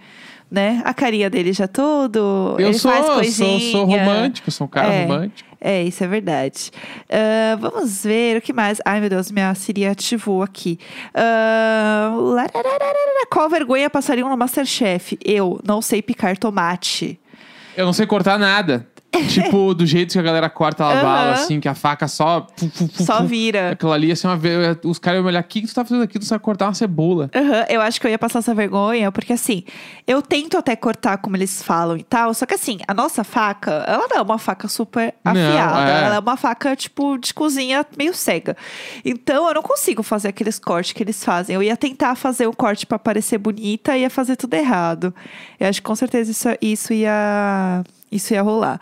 [0.51, 0.81] Né?
[0.85, 2.55] A carinha dele já todo.
[2.59, 2.93] Eu sou,
[3.25, 5.03] sou, sou romântico, sou um cara É.
[5.03, 5.49] romântico.
[5.61, 6.71] É, isso é verdade.
[7.11, 8.79] Ah, vamos ver o que mais.
[8.85, 10.79] Ai, meu Deus, minha Siri ativou aqui.
[11.15, 13.27] Lararararara.
[13.31, 15.19] qual vergonha passariam no Masterchef?
[15.25, 17.19] Eu não sei picar tomate.
[17.77, 18.87] Eu não sei cortar nada.
[19.29, 21.33] Tipo, do jeito que a galera corta a bala, Aham.
[21.33, 22.47] assim, que a faca só.
[22.57, 23.27] fu, fu, fu, Só fu.
[23.27, 23.71] vira.
[23.73, 25.85] Aquilo ali, assim, uma vez, os caras iam me olhar, o que, que tu tá
[25.85, 26.19] fazendo aqui?
[26.19, 27.31] Tu sabe cortar uma cebola.
[27.35, 29.65] Aham, eu acho que eu ia passar essa vergonha, porque assim,
[30.07, 33.85] eu tento até cortar como eles falam e tal, só que assim, a nossa faca,
[33.87, 36.05] ela não é uma faca super Não, afiada, é.
[36.05, 38.57] ela é uma faca, tipo, de cozinha meio cega.
[39.05, 41.55] Então, eu não consigo fazer aqueles cortes que eles fazem.
[41.55, 45.15] Eu ia tentar fazer um corte pra parecer bonita e ia fazer tudo errado.
[45.59, 47.83] Eu acho que com certeza isso, isso ia.
[48.15, 48.81] Isso ia rolar.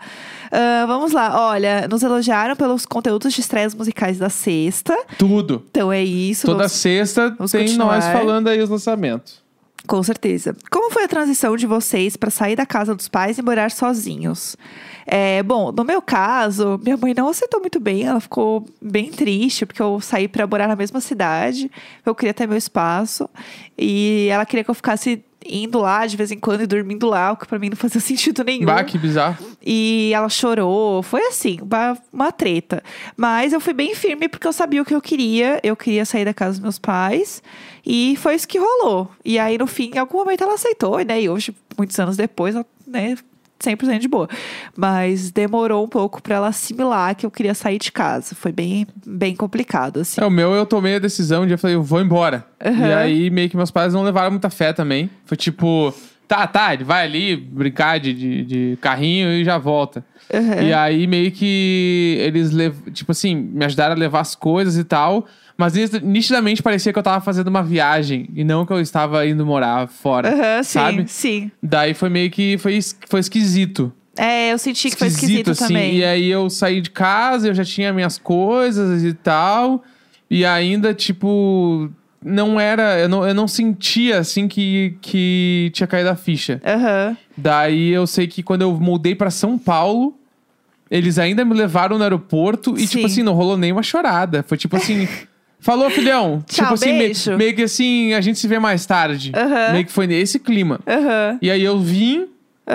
[0.51, 4.95] Ah, vamos lá, olha, nos elogiaram pelos conteúdos de estreias musicais da sexta.
[5.17, 5.63] Tudo.
[5.71, 6.45] Então é isso.
[6.45, 7.95] Toda vamos- sexta vamos tem continuar.
[7.95, 9.41] nós falando aí os lançamentos.
[9.85, 10.55] Com certeza.
[10.71, 14.55] Como foi a transição de vocês para sair da casa dos pais e morar sozinhos?
[15.05, 19.65] É, bom, no meu caso, minha mãe não aceitou muito bem, ela ficou bem triste
[19.65, 21.69] porque eu saí para morar na mesma cidade,
[22.05, 23.29] eu queria ter meu espaço
[23.77, 27.31] e ela queria que eu ficasse indo lá de vez em quando e dormindo lá,
[27.31, 28.65] o que para mim não fazia sentido nenhum.
[28.65, 29.37] Bah, que bizarro.
[29.65, 31.01] E ela chorou.
[31.03, 32.83] Foi assim, uma, uma treta.
[33.15, 35.59] Mas eu fui bem firme porque eu sabia o que eu queria.
[35.63, 37.41] Eu queria sair da casa dos meus pais.
[37.85, 39.09] E foi isso que rolou.
[39.23, 41.21] E aí, no fim, em algum momento ela aceitou, né?
[41.21, 43.17] E hoje, muitos anos depois, ela, né?
[43.61, 44.27] 100% de boa.
[44.75, 48.35] Mas demorou um pouco pra ela assimilar que eu queria sair de casa.
[48.35, 50.21] Foi bem, bem complicado, assim.
[50.21, 52.45] É, o meu eu tomei a decisão de eu falei, eu vou embora.
[52.63, 52.87] Uhum.
[52.87, 55.09] E aí meio que meus pais não levaram muita fé também.
[55.25, 55.93] Foi tipo,
[56.27, 60.03] tá, tá, ele vai ali brincar de, de, de carrinho e já volta.
[60.33, 60.63] Uhum.
[60.63, 62.51] E aí meio que eles,
[62.93, 65.25] tipo assim, me ajudaram a levar as coisas e tal.
[65.57, 69.45] Mas nitidamente parecia que eu tava fazendo uma viagem e não que eu estava indo
[69.45, 71.05] morar fora, Aham, sim, sabe?
[71.07, 71.51] sim.
[71.61, 73.93] Daí foi meio que, foi, foi esquisito.
[74.17, 75.67] É, eu senti que foi esquisito assim.
[75.67, 75.97] também.
[75.97, 79.83] E aí eu saí de casa, eu já tinha minhas coisas e tal.
[80.29, 81.89] E ainda, tipo,
[82.23, 82.99] não era.
[82.99, 86.61] Eu não, eu não sentia assim que, que tinha caído a ficha.
[86.65, 87.17] Aham.
[87.35, 90.15] Daí eu sei que quando eu mudei pra São Paulo,
[90.89, 92.87] eles ainda me levaram no aeroporto e, Sim.
[92.87, 94.43] tipo assim, não rolou nem uma chorada.
[94.43, 95.07] Foi tipo assim.
[95.63, 96.43] Falou, filhão.
[96.47, 97.37] Tchau, tipo assim, me- beijo.
[97.37, 99.31] meio que assim, a gente se vê mais tarde.
[99.71, 100.79] Meio que foi nesse clima.
[101.41, 102.27] E aí eu vim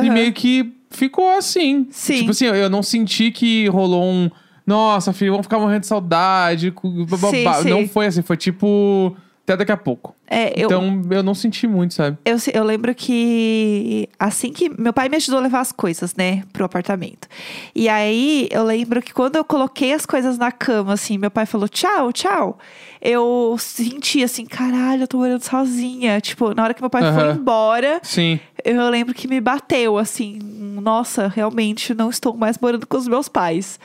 [0.03, 1.87] e meio que ficou assim.
[1.91, 2.17] Sim.
[2.19, 4.31] Tipo assim, eu não senti que rolou um.
[4.67, 6.71] Nossa, filho, vamos ficar morrendo de saudade.
[6.71, 7.71] cu- bababá." Sim, sim.
[7.71, 9.17] Não foi assim, foi tipo.
[9.49, 10.15] Até daqui a pouco.
[10.27, 12.19] É, eu, Então eu não senti muito, sabe?
[12.23, 16.43] Eu, eu lembro que assim que meu pai me ajudou a levar as coisas, né,
[16.53, 17.27] pro apartamento.
[17.75, 21.47] E aí eu lembro que quando eu coloquei as coisas na cama, assim, meu pai
[21.47, 22.59] falou tchau, tchau.
[23.01, 26.21] Eu senti assim, caralho, eu tô morando sozinha.
[26.21, 27.37] Tipo, na hora que meu pai foi Aham.
[27.37, 28.39] embora, Sim.
[28.63, 33.29] eu lembro que me bateu assim, nossa, realmente não estou mais morando com os meus
[33.29, 33.81] pais.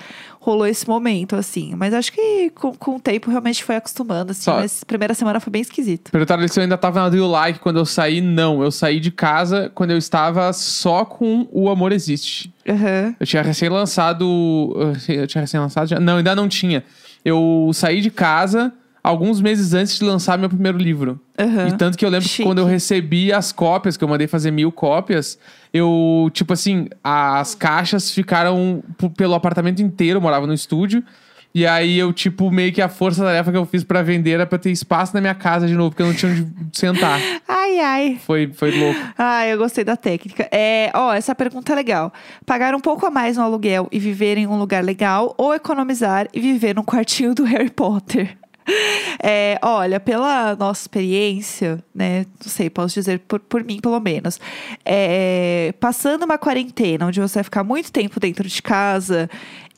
[0.45, 1.73] Rolou esse momento, assim.
[1.73, 4.41] Mas acho que com, com o tempo realmente foi acostumando, assim.
[4.41, 6.11] Só- Mas primeira semana foi bem esquisito.
[6.11, 8.19] Perguntaram se eu ainda tava na Do You Like quando eu saí.
[8.19, 12.53] Não, eu saí de casa quando eu estava só com O Amor Existe.
[12.67, 13.15] Aham.
[13.17, 14.25] Eu tinha recém-lançado.
[15.07, 15.87] Eu tinha recém-lançado?
[15.87, 15.99] já?
[15.99, 16.83] Não, ainda não tinha.
[17.23, 18.73] Eu saí de casa
[19.03, 21.19] alguns meses antes de lançar meu primeiro livro.
[21.37, 21.67] Aham.
[21.67, 22.43] E tanto que eu lembro Chique.
[22.43, 25.37] que quando eu recebi as cópias, que eu mandei fazer mil cópias,
[25.73, 28.81] eu, tipo assim, as caixas ficaram
[29.17, 31.03] pelo apartamento inteiro, eu morava no estúdio.
[31.55, 34.57] E aí eu, tipo, meio que a força-tarefa que eu fiz pra vender era pra
[34.57, 37.19] ter espaço na minha casa de novo, porque eu não tinha onde sentar.
[37.47, 38.19] Ai, ai.
[38.25, 38.99] Foi, foi louco.
[39.15, 40.47] Ah, eu gostei da técnica.
[40.51, 42.11] É, ó, essa pergunta é legal.
[42.43, 46.27] Pagar um pouco a mais no aluguel e viver em um lugar legal ou economizar
[46.33, 48.35] e viver num quartinho do Harry Potter?
[49.25, 52.25] É, olha, pela nossa experiência, né?
[52.43, 54.37] Não sei, posso dizer por, por mim, pelo menos.
[54.83, 59.29] É, passando uma quarentena onde você vai ficar muito tempo dentro de casa,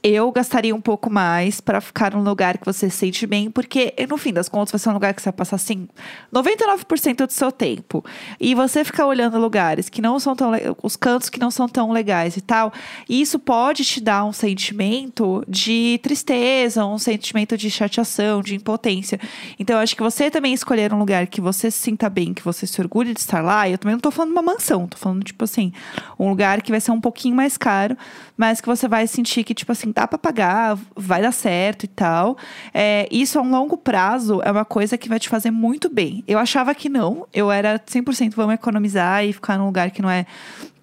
[0.08, 3.92] eu gastaria um pouco mais para ficar num lugar que você se sente bem, porque
[4.08, 5.88] no fim das contas vai ser um lugar que você vai passar assim
[6.32, 8.06] 99% do seu tempo.
[8.40, 10.52] E você ficar olhando lugares que não são tão
[10.84, 12.72] os cantos que não são tão legais e tal,
[13.10, 19.20] e isso pode te dar um sentimento de tristeza, um sentimento de chateação, de impotência.
[19.58, 22.44] Então eu acho que você também escolher um lugar que você se sinta bem, que
[22.44, 24.98] você se orgulhe de estar lá, e eu também não tô falando uma mansão, tô
[24.98, 25.74] falando tipo assim,
[26.20, 27.98] um lugar que vai ser um pouquinho mais caro,
[28.38, 31.88] mas que você vai sentir que tipo assim, dá pra pagar, vai dar certo e
[31.88, 32.38] tal.
[32.74, 36.22] É, isso a um longo prazo é uma coisa que vai te fazer muito bem.
[36.28, 40.10] Eu achava que não, eu era 100% vamos economizar e ficar num lugar que não
[40.10, 40.26] é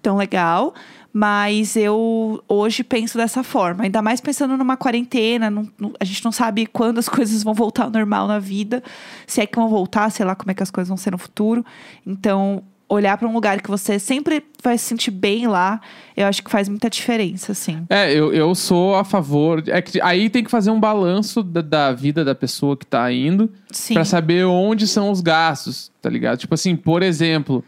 [0.01, 0.73] tão legal.
[1.15, 6.25] Mas eu hoje penso dessa forma, ainda mais pensando numa quarentena, não- não- a gente
[6.25, 8.81] não sabe quando as coisas vão voltar ao normal na vida,
[9.27, 11.19] se é que vão voltar, sei lá como é que as coisas vão ser no
[11.19, 11.63] futuro.
[12.03, 15.81] Então, olhar para um lugar que você sempre vai se sentir bem lá,
[16.15, 17.85] eu acho que faz muita diferença, assim.
[17.89, 19.63] É, eu, eu sou a favor.
[19.67, 23.11] É que aí tem que fazer um balanço da, da vida da pessoa que tá
[23.11, 23.49] indo.
[23.93, 26.37] Pra saber onde são os gastos, tá ligado?
[26.37, 27.63] Tipo assim, por exemplo,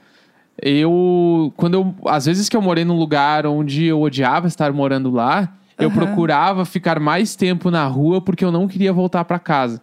[0.62, 1.54] eu.
[1.58, 1.96] Quando eu.
[2.08, 6.64] Às vezes que eu morei num lugar onde eu odiava estar morando lá, eu procurava
[6.66, 9.82] ficar mais tempo na rua porque eu não queria voltar pra casa.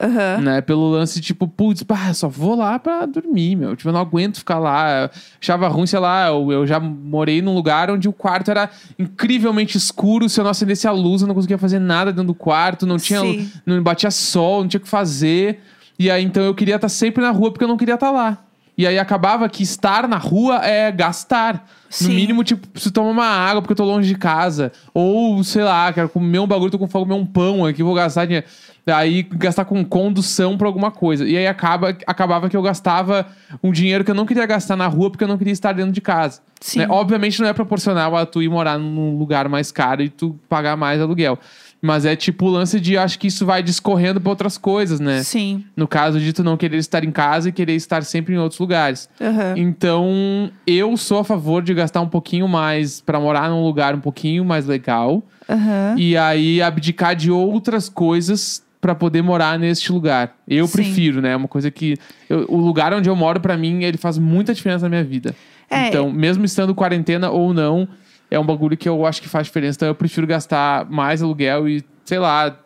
[0.00, 0.40] Aham.
[0.42, 0.60] Né?
[0.60, 3.74] Pelo lance, tipo, putz, pá, só vou lá pra dormir, meu.
[3.74, 5.02] Tipo, eu não aguento ficar lá.
[5.02, 8.70] Eu achava ruim, sei lá, eu, eu já morei num lugar onde o quarto era
[8.98, 10.28] incrivelmente escuro.
[10.28, 12.86] Se eu não acendesse a luz, eu não conseguia fazer nada dentro do quarto.
[12.86, 13.20] Não tinha.
[13.20, 13.50] Sim.
[13.66, 15.60] Não batia sol, não tinha o que fazer.
[15.98, 18.38] E aí, então, eu queria estar sempre na rua porque eu não queria estar lá.
[18.78, 21.68] E aí acabava que estar na rua é gastar.
[21.90, 22.08] Sim.
[22.08, 24.70] No mínimo, tipo, preciso tomar uma água porque eu tô longe de casa.
[24.94, 27.92] Ou, sei lá, quero comer um bagulho, tô com fome, comer um pão aqui, vou
[27.92, 28.46] gastar dinheiro.
[28.86, 31.26] Aí gastar com condução pra alguma coisa.
[31.26, 33.26] E aí acaba, acabava que eu gastava
[33.62, 35.90] um dinheiro que eu não queria gastar na rua porque eu não queria estar dentro
[35.90, 36.40] de casa.
[36.60, 36.80] Sim.
[36.80, 36.86] né?
[36.88, 40.76] Obviamente não é proporcional a tu ir morar num lugar mais caro e tu pagar
[40.76, 41.36] mais aluguel.
[41.80, 45.22] Mas é tipo o lance de acho que isso vai discorrendo pra outras coisas, né?
[45.22, 45.64] Sim.
[45.76, 48.58] No caso de tu não querer estar em casa e querer estar sempre em outros
[48.58, 49.08] lugares.
[49.20, 49.54] Aham.
[49.56, 54.00] Então, eu sou a favor de gastar um pouquinho mais pra morar num lugar um
[54.00, 55.94] pouquinho mais legal Aham.
[55.96, 60.36] e aí abdicar de outras coisas pra poder morar neste lugar.
[60.48, 60.72] Eu Sim.
[60.72, 61.30] prefiro, né?
[61.32, 61.96] É uma coisa que
[62.28, 65.34] eu- o lugar onde eu moro pra mim, ele faz muita diferença na minha vida.
[65.70, 65.88] É.
[65.88, 67.86] Então, mesmo estando quarentena ou não,
[68.30, 69.76] é um bagulho que eu acho que faz diferença.
[69.76, 72.56] Então eu prefiro gastar mais aluguel e, sei lá,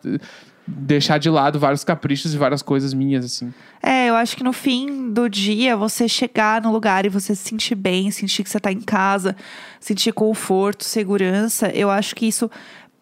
[0.65, 3.53] deixar de lado vários caprichos e várias coisas minhas, assim.
[3.81, 7.49] É, eu acho que no fim do dia, você chegar no lugar e você se
[7.49, 9.35] sentir bem, sentir que você tá em casa,
[9.79, 12.49] sentir conforto, segurança, eu acho que isso,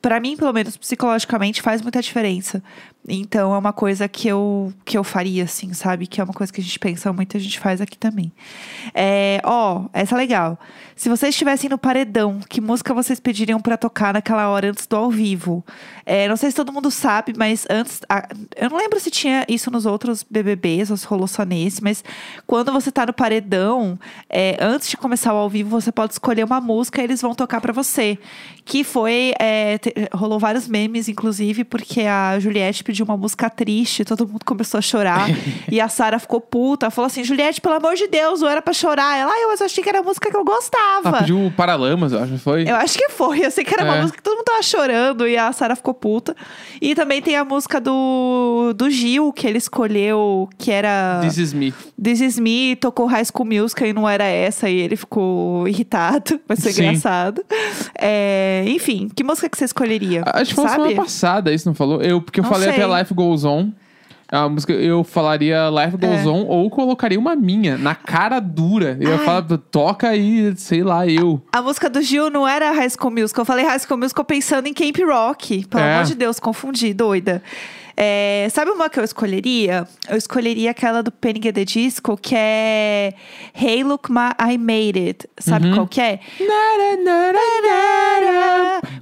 [0.01, 2.63] pra mim, pelo menos psicologicamente, faz muita diferença.
[3.09, 6.05] Então é uma coisa que eu, que eu faria, assim, sabe?
[6.05, 8.31] Que é uma coisa que a gente pensa muito e a gente faz aqui também.
[8.93, 10.59] É, ó, essa é legal.
[10.95, 14.95] Se vocês estivessem no paredão, que música vocês pediriam pra tocar naquela hora antes do
[14.95, 15.65] ao vivo?
[16.05, 18.01] É, não sei se todo mundo sabe, mas antes.
[18.07, 21.81] a- eu não lembro se tinha isso nos outros BBBs ou se rolou só nesse,
[21.83, 22.03] mas
[22.45, 23.97] quando você tá no paredão,
[24.29, 27.33] é, antes de começar o ao vivo, você pode escolher uma música e eles vão
[27.33, 28.19] tocar pra você.
[28.63, 29.33] Que foi.
[29.39, 34.43] é, te- rolou vários memes, inclusive, porque a Juliette pediu uma música triste, todo mundo
[34.45, 35.27] começou a chorar.
[35.71, 38.73] e a Sara ficou puta, falou assim: Juliette, pelo amor de Deus, não era pra
[38.73, 39.17] chorar.
[39.17, 41.07] Ela, ah, eu mas eu achei que era a música que eu gostava.
[41.09, 42.69] Ela pediu Paralamas, eu acho que foi.
[42.69, 43.45] Eu acho que foi.
[43.45, 44.01] Eu sei que era uma É.
[44.01, 46.35] música que todo mundo tava chorando e a Sara ficou puta.
[46.81, 51.53] E também tem a música do, do Gil, que ele escolheu, que era This is
[51.53, 51.73] me.
[52.01, 56.39] This Is Me, tocou High School Musical e não era essa, e ele ficou irritado.
[56.47, 56.83] Mas foi Sim.
[56.83, 57.43] engraçado.
[57.97, 60.23] É, enfim, que música que você escolheria?
[60.25, 62.01] Acho que foi semana passada, isso não falou?
[62.01, 62.75] Eu, porque eu Não falei sei.
[62.77, 63.69] até Life Goes On.
[64.33, 66.29] A música, eu falaria Life Goes É.
[66.29, 68.97] On ou colocaria uma minha, na cara dura.
[69.01, 71.41] Eu falar, toca aí, sei lá, eu.
[71.51, 73.41] A música do Gil não era High School Musical.
[73.41, 75.67] Eu falei High School Musical pensando em Camp Rock.
[75.67, 75.95] Pelo É.
[75.95, 77.43] amor de Deus, confundi, doida.
[78.03, 79.85] É, sabe uma que eu escolheria?
[80.09, 83.13] Eu escolheria aquela do Penny Get the Disco, que é
[83.53, 85.27] Hey Look Ma, I Made It.
[85.37, 85.75] Sabe Uhum.
[85.75, 86.19] qual que é?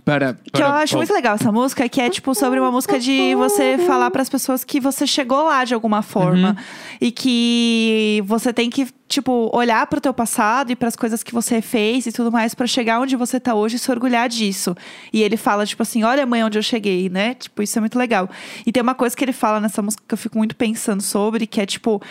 [0.10, 3.36] Para, Que eu acho muito legal essa música, que é tipo sobre uma música de
[3.36, 6.58] você falar para as pessoas que você chegou lá de alguma forma
[7.00, 11.34] e que você tem que tipo olhar pro teu passado e para as coisas que
[11.34, 14.76] você fez e tudo mais pra chegar onde você tá hoje e se orgulhar disso.
[15.12, 17.34] E ele fala tipo assim, olha mãe onde eu cheguei, né?
[17.34, 18.30] Tipo, isso é muito legal.
[18.66, 21.48] E tem uma coisa que ele fala nessa música que eu fico muito pensando sobre,
[21.48, 22.02] que é tipo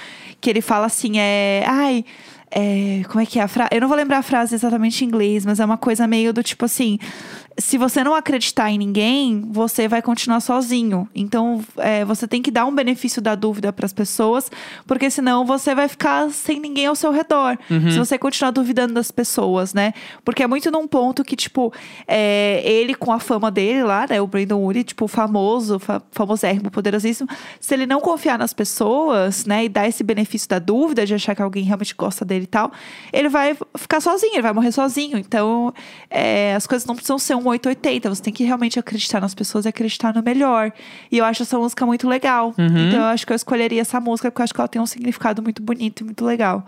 [0.40, 2.04] que ele fala assim, é, ai,
[2.50, 3.70] é, como é que é a frase?
[3.72, 6.42] Eu não vou lembrar a frase exatamente em inglês, mas é uma coisa meio do
[6.42, 6.98] tipo assim:
[7.58, 11.08] se você não acreditar em ninguém, você vai continuar sozinho.
[11.12, 14.50] Então, é, você tem que dar um benefício da dúvida para as pessoas,
[14.86, 17.58] porque senão você vai ficar sem ninguém ao seu redor.
[17.90, 19.92] Se você continuar duvidando das pessoas, né?
[20.24, 21.72] Porque é muito num ponto que, tipo,
[22.06, 24.20] é, ele com a fama dele lá, né?
[24.20, 27.28] O Brandon Woody, tipo, famoso, fa famosérrimo, poderosíssimo.
[27.58, 29.64] Se ele não confiar nas pessoas, né?
[29.64, 32.70] E dar esse benefício da dúvida, de achar que alguém realmente gosta dele e tal,
[33.12, 35.18] ele vai ficar sozinho, ele vai morrer sozinho.
[35.18, 35.74] Então,
[36.08, 38.08] é, as coisas não precisam ser um 880.
[38.08, 40.72] Você tem que realmente acreditar nas pessoas e acreditar no melhor.
[41.10, 42.54] E eu acho essa música muito legal.
[42.58, 44.86] Então, eu acho que eu escolheria essa música porque eu acho que ela tem um
[44.86, 46.64] significado muito bonito e muito legal.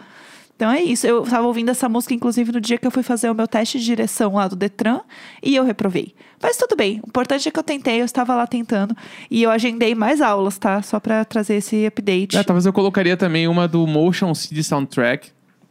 [0.60, 1.06] Então é isso.
[1.06, 3.78] Eu tava ouvindo essa música, inclusive, no dia que eu fui fazer o meu teste
[3.78, 5.00] de direção lá do Detran
[5.42, 6.14] e eu reprovei.
[6.42, 7.00] Mas tudo bem.
[7.02, 8.94] O importante é que eu tentei, eu estava lá tentando.
[9.30, 10.82] E eu agendei mais aulas, tá?
[10.82, 12.36] Só pra trazer esse update.
[12.36, 15.30] É, talvez eu colocaria também uma do Motion City Soundtrack,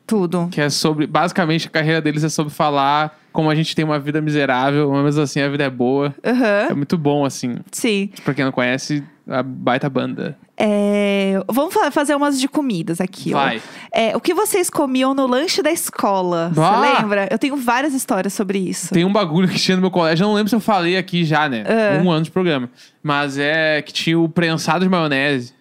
[0.09, 0.49] Tudo.
[0.51, 1.05] que é sobre.
[1.07, 5.17] Basicamente, a carreira deles é sobre falar como a gente tem uma vida miserável, mas
[5.17, 6.13] assim a vida é boa.
[6.25, 6.67] Aham.
[6.71, 7.57] É muito bom, assim.
[7.71, 8.09] Sim.
[8.25, 10.35] Pra quem não conhece, a baita banda.
[10.61, 13.57] É, Vamos fa- fazer umas de comidas aqui, Vai.
[13.57, 13.97] ó.
[13.97, 16.51] É, o que vocês comiam no lanche da escola?
[16.53, 16.97] Você Ah!
[16.99, 17.27] lembra?
[17.31, 18.93] Eu tenho várias histórias sobre isso.
[18.93, 21.23] Tem um bagulho que tinha no meu colégio, eu não lembro se eu falei aqui
[21.23, 21.63] já, né?
[22.03, 22.69] Um ano de programa.
[23.01, 25.53] Mas é que tinha o prensado de maionese.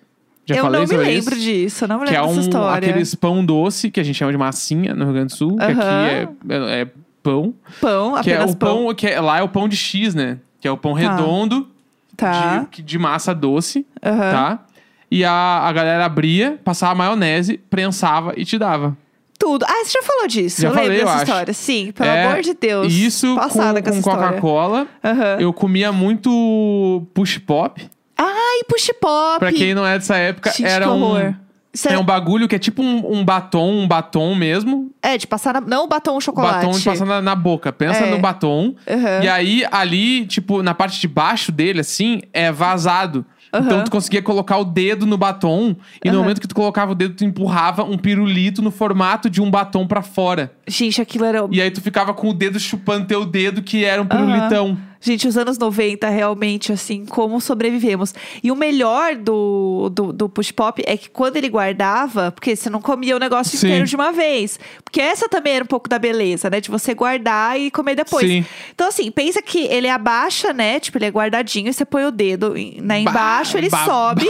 [0.48, 1.44] Já eu falei não me sobre lembro isso?
[1.44, 2.88] disso, eu não me Que é lembro dessa um, história.
[2.88, 5.56] aqueles pão doce, que a gente chama de massinha no Rio Grande do Sul.
[5.56, 5.72] Que Aham.
[5.72, 5.82] aqui
[6.50, 6.88] é, é, é
[7.22, 7.54] pão.
[7.80, 10.38] Pão, Que é apenas o pão, que é- lá é o pão de X, né?
[10.60, 11.68] Que é o pão redondo
[12.16, 12.60] Tá.
[12.60, 14.18] de, que- de massa doce, Aham.
[14.32, 14.58] tá?
[15.10, 15.32] E a,
[15.64, 18.96] a galera abria, passava maionese, prensava e te dava.
[19.38, 19.64] Tudo.
[19.68, 20.60] Ah, você já falou disso.
[20.60, 21.24] Já eu falei, lembro eu dessa acho.
[21.30, 21.54] história.
[21.54, 22.92] Sim, pelo É, amor de Deus.
[22.92, 24.28] Isso Passada com, com essa com história.
[24.30, 24.86] Coca-Cola.
[25.04, 25.36] Aham.
[25.38, 27.88] Eu comia muito push pop.
[28.18, 29.38] Ai, push pop.
[29.38, 31.34] Pra quem não é dessa época, Gente, era que um,
[31.88, 34.90] é um bagulho que é tipo um, um batom, um batom mesmo.
[35.00, 35.60] É, de passar na...
[35.60, 36.66] Não batom ou chocolate.
[36.66, 37.72] Batom de passar na, na boca.
[37.72, 38.10] Pensa É.
[38.10, 38.74] no batom.
[38.88, 39.22] Aham.
[39.22, 43.24] E aí, ali, tipo, na parte de baixo dele, assim, é vazado.
[43.54, 43.84] Então Aham.
[43.84, 45.74] tu conseguia colocar o dedo no batom.
[46.04, 46.22] E no Aham.
[46.22, 49.86] momento que tu colocava o dedo, tu empurrava um pirulito no formato de um batom
[49.86, 50.52] pra fora.
[50.66, 51.46] Gente, aquilo era...
[51.50, 54.76] E aí tu ficava com o dedo chupando teu dedo, que era um pirulitão.
[55.00, 58.14] Gente, os anos 90, realmente, assim, como sobrevivemos.
[58.42, 62.68] E o melhor do, do, do push pop é que quando ele guardava, porque você
[62.68, 63.66] não comia o negócio Sim.
[63.68, 64.58] inteiro de uma vez.
[64.82, 66.60] Porque essa também era um pouco da beleza, né?
[66.60, 68.26] De você guardar e comer depois.
[68.26, 68.44] Sim.
[68.74, 70.80] Então, assim, pensa que ele abaixa, né?
[70.80, 74.28] Tipo, ele é guardadinho e você põe o dedo né, Bah, embaixo, ele bah, sobe.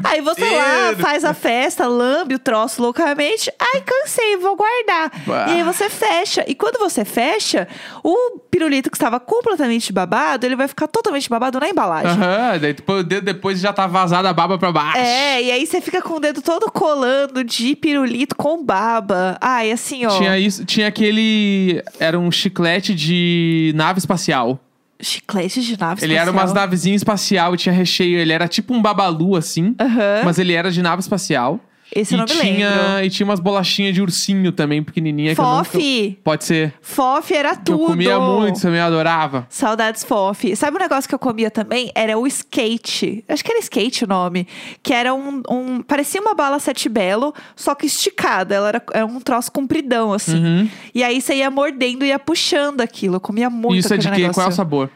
[0.00, 3.50] bah, aí você lá faz a festa, lambe o troço loucamente.
[3.58, 5.10] Ai, cansei, vou guardar.
[5.48, 6.44] E aí você fecha.
[6.46, 7.66] E quando você fecha,
[8.02, 12.10] o pirulito que estava completamente babado, ele vai ficar totalmente babado na embalagem.
[12.10, 14.98] Aham, daí o dedo depois já tá vazada a baba pra baixo.
[14.98, 19.36] É, e aí você fica com o dedo todo colando de pirulito com baba.
[19.40, 20.16] Ai, assim, ó.
[20.18, 21.82] Tinha isso, tinha aquele.
[21.98, 24.60] Era um chiclete de nave espacial.
[25.00, 26.44] Chiclete de nave Ele era espacial.
[26.44, 28.18] umas navezinhas espacial e tinha recheio.
[28.18, 29.74] Ele era tipo um babalu, assim.
[29.80, 30.22] Aham.
[30.24, 31.60] Mas ele era de nave espacial.
[31.94, 33.04] Esse e eu não me tinha, lembro.
[33.04, 35.34] E tinha umas bolachinhas de ursinho também, pequenininha.
[35.34, 36.18] que eu nunca- Fof!
[36.24, 36.74] Pode ser.
[36.80, 37.82] Fof era Que tudo.
[37.82, 39.46] eu comia muito, também adorava.
[39.50, 40.56] Saudades Fof.
[40.56, 41.90] Sabe um negócio que eu comia também?
[41.94, 43.24] Era o skate.
[43.28, 44.46] Acho que era skate o nome.
[44.82, 45.42] Que era um.
[45.50, 48.54] um- parecia uma bala sete belo, só que esticada.
[48.54, 50.42] Ela era, era um troço compridão, assim.
[50.42, 50.68] Uhum.
[50.94, 53.16] E aí você ia mordendo e ia puxando aquilo.
[53.16, 54.34] Eu comia muito Isso é de negócio.
[54.34, 54.90] Qual é o sabor?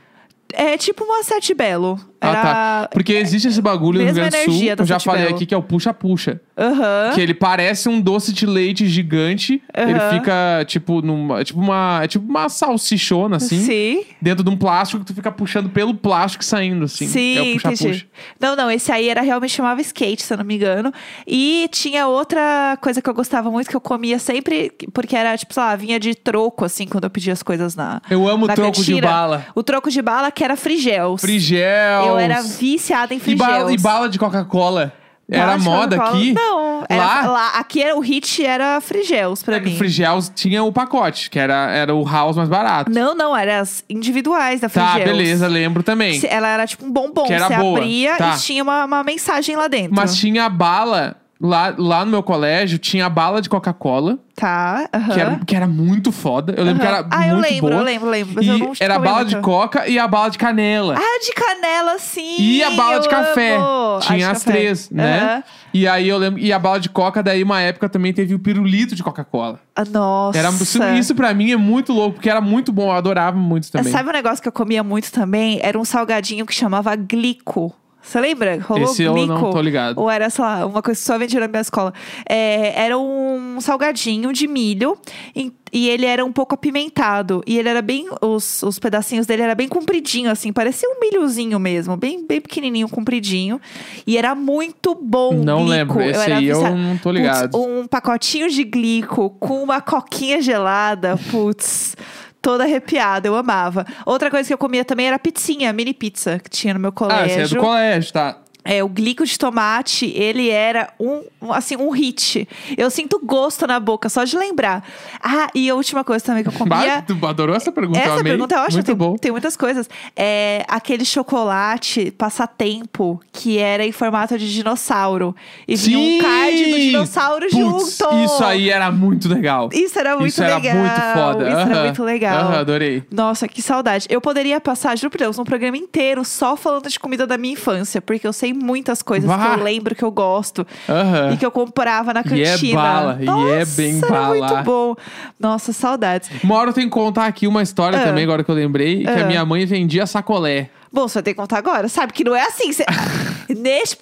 [0.55, 2.01] É tipo uma sete belo.
[2.21, 2.43] Ah, Era...
[2.43, 2.89] tá.
[2.93, 5.55] Porque existe esse bagulho no Rio mesma Grande do Sul, eu já falei aqui, que
[5.55, 6.41] é o puxa-puxa.
[6.57, 7.13] Aham.
[7.15, 9.63] Que ele parece um doce de leite gigante.
[9.73, 10.11] Ele Aham.
[10.11, 11.45] fica, tipo, numa.
[11.45, 12.01] Tipo uma.
[12.03, 13.61] É tipo uma salsichona, assim.
[13.61, 14.05] Sim.
[14.21, 17.07] Dentro de um plástico que tu fica puxando pelo plástico e saindo, assim.
[17.07, 17.85] Sim, é o puxa-puxa.
[17.87, 18.09] entendi.
[18.41, 20.93] Não, não, esse aí era realmente chamava skate, se eu não me engano.
[21.27, 25.55] E tinha outra coisa que eu gostava muito, que eu comia sempre, porque era, tipo,
[25.55, 28.03] sei lá, vinha de troco, assim, quando eu pedia as coisas na.
[28.11, 29.07] Eu amo na troco de cantina.
[29.07, 29.47] bala.
[29.55, 31.21] O troco de bala que era frigels.
[31.21, 32.08] Frigel.
[32.11, 33.49] Eu era viciada em e frigels.
[33.51, 34.93] bala, e bala de Coca-Cola.
[35.31, 36.19] Era moda Coca-Cola.
[36.19, 36.33] aqui?
[36.33, 37.27] Não, era, Lá?
[37.31, 37.49] lá.
[37.59, 39.77] Aqui era, o hit era frigels pra É que mim.
[39.77, 42.91] Frigels tinha o pacote, que era, era o house mais barato.
[42.91, 45.05] Não, não, eram as individuais da Tá, frigels.
[45.17, 46.19] beleza, lembro também.
[46.27, 47.25] Ela era tipo um bombom.
[47.25, 48.35] Que era você boa, abria tá.
[48.37, 49.95] e tinha uma, uma mensagem lá dentro.
[49.95, 54.89] Mas tinha a bala, lá, lá no meu colégio, tinha a bala de Coca-Cola, Tá,
[54.95, 55.15] aham.
[55.15, 56.55] que, era, que era muito foda.
[56.57, 57.05] Eu lembro que era.
[57.11, 57.81] Ah, eu muito lembro, boa.
[57.81, 58.43] eu lembro, lembro.
[58.43, 60.95] E eu era a bala de coca e a bala de canela.
[60.97, 62.37] Ah, de canela, sim!
[62.39, 63.57] e a bala eu de café.
[63.57, 63.99] amo.
[64.01, 64.53] Tinha as café.
[64.59, 65.21] três, né?
[65.23, 65.43] Aham.
[65.75, 66.39] E aí eu lembro.
[66.41, 69.59] E a bala de coca, daí uma época também teve o pirulito de Coca-Cola.
[69.75, 70.39] Ah, Nossa.
[70.39, 70.51] Era
[70.97, 73.93] Isso pra mim é muito louco, porque era muito bom, eu adorava muito também.
[73.93, 75.59] Sabe um negócio que eu comia muito também?
[75.63, 77.75] Era um salgadinho que chamava glico.
[78.01, 78.59] Você lembra?
[78.63, 79.29] Rolou Esse eu glico?
[79.29, 79.99] não tô ligado.
[79.99, 81.93] Ou era, sei lá, uma coisa que só vendia na minha escola.
[82.29, 84.97] É, era um salgadinho de milho
[85.37, 87.43] e, e ele era um pouco apimentado.
[87.47, 88.07] E ele era bem.
[88.23, 90.53] Os, os pedacinhos dele era bem compridinho, assim.
[90.53, 91.97] Parecia um milhozinho mesmo.
[91.99, 93.61] Bem, bem pequenininho, compridinho.
[94.07, 95.35] E era muito bom.
[95.35, 95.71] Não glico.
[95.71, 96.01] lembro.
[96.01, 97.51] Esse era aí eu não tô ligado.
[97.51, 101.19] Putz, um pacotinho de glico com uma coquinha gelada.
[101.31, 101.95] Putz.
[102.41, 103.85] Toda arrepiada, eu amava.
[104.07, 106.93] Outra coisa que eu comia também era pizzinha, mini pizza, que tinha no meu Ah,
[106.93, 107.35] colégio.
[107.49, 108.39] você é do colégio, tá?
[108.71, 112.47] É, o glico de tomate, ele era um, assim, um hit.
[112.77, 114.85] Eu sinto gosto na boca só de lembrar.
[115.23, 117.03] Ah, e a última coisa também que eu comia.
[117.27, 119.17] Adorou essa pergunta, eu Essa pergunta é ótima, Muito tem, bom.
[119.17, 119.89] tem muitas coisas.
[120.15, 125.35] É aquele chocolate passatempo que era em formato de dinossauro.
[125.67, 127.57] E vinha um card do dinossauro Putz,
[127.97, 128.25] junto.
[128.25, 129.71] Isso aí era muito legal.
[129.73, 130.77] Isso era muito isso era legal.
[130.77, 131.49] muito foda.
[131.49, 131.85] Isso era Aham.
[131.85, 132.39] muito legal.
[132.39, 133.03] Aham, adorei.
[133.11, 134.07] Nossa, que saudade.
[134.11, 137.55] Eu poderia passar, juro por Deus, um programa inteiro só falando de comida da minha
[137.55, 139.39] infância, porque eu sei muitas coisas Vá.
[139.55, 141.33] que eu lembro que eu gosto Aham.
[141.33, 142.81] e que eu comprava na E é cantina.
[142.83, 144.29] bala, e Nossa, é bem bala.
[144.35, 144.97] muito bom.
[145.39, 146.31] Nossa, saudades.
[146.43, 148.05] Uma hora eu tenho que contar aqui uma história Ah.
[148.05, 149.23] também, agora que eu lembrei, que Ah.
[149.23, 150.71] a minha mãe vendia sacolé.
[150.91, 151.87] Bom, você vai ter que contar agora.
[151.87, 152.71] Sabe que não é assim.
[153.57, 153.99] Neste...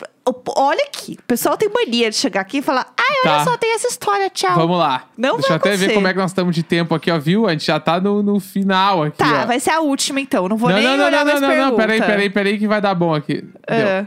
[0.57, 1.17] Olha aqui.
[1.21, 3.45] O pessoal tem mania de chegar aqui e falar: ai, olha Tá.
[3.45, 4.55] só, tem essa história, tchau.
[4.55, 5.05] Vamos lá.
[5.17, 7.19] Não Deixa vai eu até ver como é que nós estamos de tempo aqui, ó,
[7.19, 7.47] viu?
[7.47, 9.47] A gente já tá no, no final aqui, Tá, ó.
[9.47, 10.49] vai ser a última então.
[10.49, 12.07] Não vou não, nem não, não, olhar não, mais não, não, não, peraí, pergunta.
[12.13, 13.45] peraí, peraí que vai dar bom aqui.
[13.69, 14.07] Deu.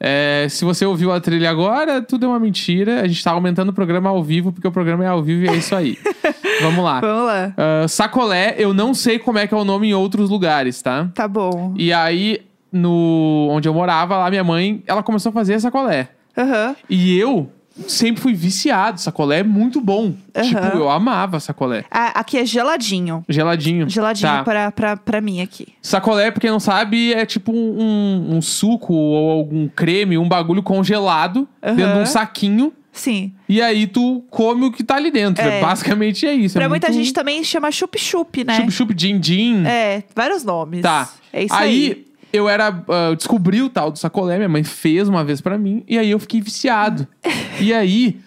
[0.00, 0.46] É.
[0.48, 3.02] Se você ouviu a trilha agora, tudo é uma mentira.
[3.02, 5.48] A gente tá aumentando o programa ao vivo, porque o programa é ao vivo e
[5.48, 5.98] é isso aí.
[6.62, 7.00] Vamos lá.
[7.00, 7.54] Vamos lá.
[7.56, 11.08] Ah, sacolé, eu não sei como é que é o nome em outros lugares, tá?
[11.14, 11.74] Tá bom.
[11.76, 12.40] E aí,
[12.72, 16.08] no onde eu morava, lá minha mãe, ela começou a fazer sacolé.
[16.36, 16.76] Aham.
[16.88, 17.50] E eu
[17.86, 19.00] sempre fui viciado.
[19.00, 20.14] Sacolé é muito bom.
[20.34, 20.42] Aham.
[20.48, 21.84] Tipo, eu amava sacolé.
[21.90, 23.24] Ah, aqui é geladinho.
[23.28, 23.88] Geladinho.
[23.88, 24.44] Geladinho Tá.
[24.44, 25.68] pra, pra, pra mim aqui.
[25.82, 30.62] Sacolé, pra quem não sabe, é tipo um, um suco ou algum creme, um bagulho
[30.62, 31.74] congelado Aham.
[31.74, 32.72] dentro de um saquinho.
[32.92, 33.32] Sim.
[33.48, 35.44] E aí tu come o que tá ali dentro.
[35.44, 35.60] É.
[35.60, 36.54] Basicamente é isso.
[36.54, 36.98] Pra é muita muito...
[36.98, 38.56] gente também chama chup-chup, né?
[38.56, 39.64] Chup-chup, din-din.
[39.64, 40.82] É, vários nomes.
[40.82, 41.08] Tá.
[41.32, 41.68] É isso aí.
[41.86, 42.68] aí, eu era.
[42.88, 45.98] ah, eu descobri o tal do sacolé, minha mãe fez uma vez pra mim, e
[45.98, 47.06] aí eu fiquei viciado.
[47.60, 48.18] e aí,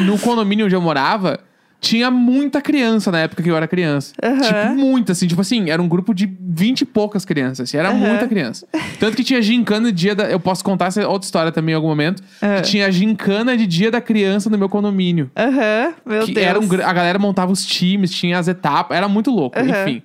[0.00, 1.40] no condomínio onde eu morava,
[1.82, 4.14] tinha muita criança na época que eu era criança.
[4.22, 4.40] Aham.
[4.40, 5.26] Tipo, muita, assim.
[5.26, 7.68] Tipo assim, era um grupo de 20 e poucas crianças.
[7.68, 7.98] Assim, era Aham.
[7.98, 8.68] muita criança.
[9.00, 10.30] Tanto que tinha gincana de dia da...
[10.30, 12.22] Eu posso contar essa outra história também em algum momento.
[12.40, 12.56] Ah.
[12.56, 15.28] Que tinha gincana de dia da criança no meu condomínio.
[15.36, 16.46] Aham, meu que Deus.
[16.46, 18.96] era um a galera montava os times, tinha as etapas.
[18.96, 20.02] Era muito louco, enfim.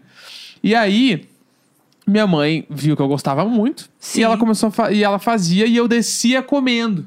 [0.63, 1.27] E aí...
[2.07, 3.89] Minha mãe viu que eu gostava muito.
[3.99, 4.21] Sim.
[4.21, 7.05] E ela começou e ela fazia e eu descia comendo.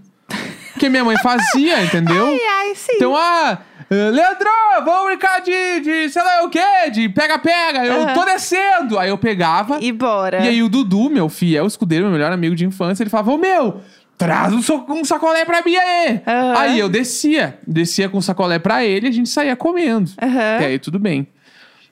[0.79, 2.27] Que minha mãe fazia, entendeu?
[2.27, 2.93] Ai, ai, sim.
[2.97, 3.59] Então, ah,
[3.91, 4.49] eh, Leandro,
[4.85, 7.85] vamos brincar de, de sei lá o quê, de pega-pega.
[7.85, 8.15] Eu Aham.
[8.15, 8.99] tô descendo.
[8.99, 9.79] Aí eu pegava.
[9.81, 10.45] E bora.
[10.45, 13.37] E aí o Dudu, meu fiel escudeiro, meu melhor amigo de infância, ele falava, ô
[13.39, 13.81] meu,
[14.17, 16.21] traz um, so- um sacolé pra mim aí.
[16.27, 16.55] Aham.
[16.59, 17.59] Aí eu descia.
[17.67, 20.11] Descia com o sacolé pra ele e a gente saía comendo.
[20.23, 20.57] Aham.
[20.57, 21.27] Até aí tudo bem.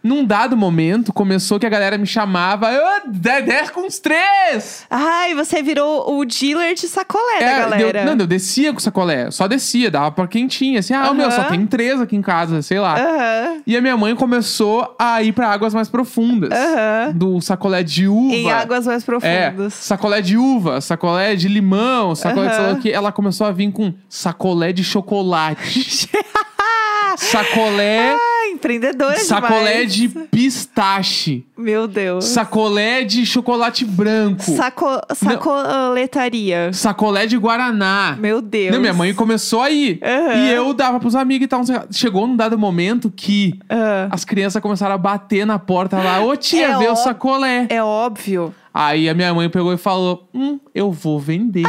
[0.08, 4.86] Num dado momento, começou que a galera me chamava, "Ô, de- desce com os três.
[4.88, 8.04] Ai, você virou o dealer de sacolé da É, galera.
[8.04, 9.30] deu- não, eu descia com sacolé.
[9.30, 10.78] Só descia, dava pra quem tinha.
[10.80, 12.94] Assim, ah, meu, só tem três aqui em casa, sei lá.
[12.98, 13.60] Aham.
[13.66, 16.50] E a minha mãe começou a ir pra águas mais profundas.
[16.52, 17.12] Aham.
[17.14, 18.34] Do sacolé de uva.
[18.34, 19.06] Em águas mais É,
[19.50, 19.74] profundas.
[19.74, 22.78] sacolé de uva, sacolé de limão, sacolé de sei lá Aham.
[22.78, 22.90] o quê.
[22.90, 26.08] Ela começou a vir com sacolé de chocolate.
[27.16, 29.92] sacolé, Ah, empreendedora sacolé demais.
[29.94, 31.44] de pistache.
[31.56, 32.24] Meu Deus.
[32.26, 34.42] Sacolé de chocolate branco.
[34.42, 34.86] Saco...
[35.14, 36.72] Sacoletaria.
[36.72, 38.16] Sacolé de guaraná.
[38.18, 38.72] Meu Deus.
[38.72, 40.00] Não, minha mãe começou a ir.
[40.02, 40.34] Aham.
[40.34, 41.62] E eu dava pros amigos e tal.
[41.64, 41.84] não.
[41.90, 46.20] Chegou num dado momento que Ah, as crianças começaram a bater na porta lá.
[46.20, 47.66] Ô tia, É vê o sacolé.
[47.70, 48.54] é óbvio.
[48.72, 51.64] Aí a minha mãe pegou e falou: Hum, eu vou vender.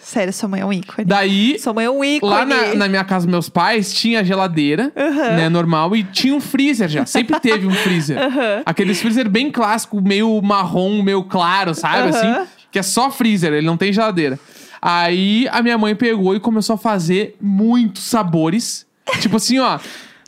[0.00, 1.04] Sério, sua mãe é um ícone.
[1.06, 2.32] Daí, Sua mãe é um ícone.
[2.32, 5.36] lá na, na minha casa dos meus pais, tinha geladeira, Aham.
[5.36, 7.06] né, normal, e tinha um freezer já.
[7.06, 8.18] Sempre teve um freezer.
[8.18, 8.62] Aham.
[8.66, 12.08] Aqueles freezer bem clássico, meio marrom, meio claro, sabe?
[12.10, 12.40] Aham.
[12.40, 14.38] Assim, que é só freezer, ele não tem geladeira.
[14.80, 18.86] Aí a minha mãe pegou e começou a fazer muitos sabores.
[19.20, 19.78] tipo assim, ó,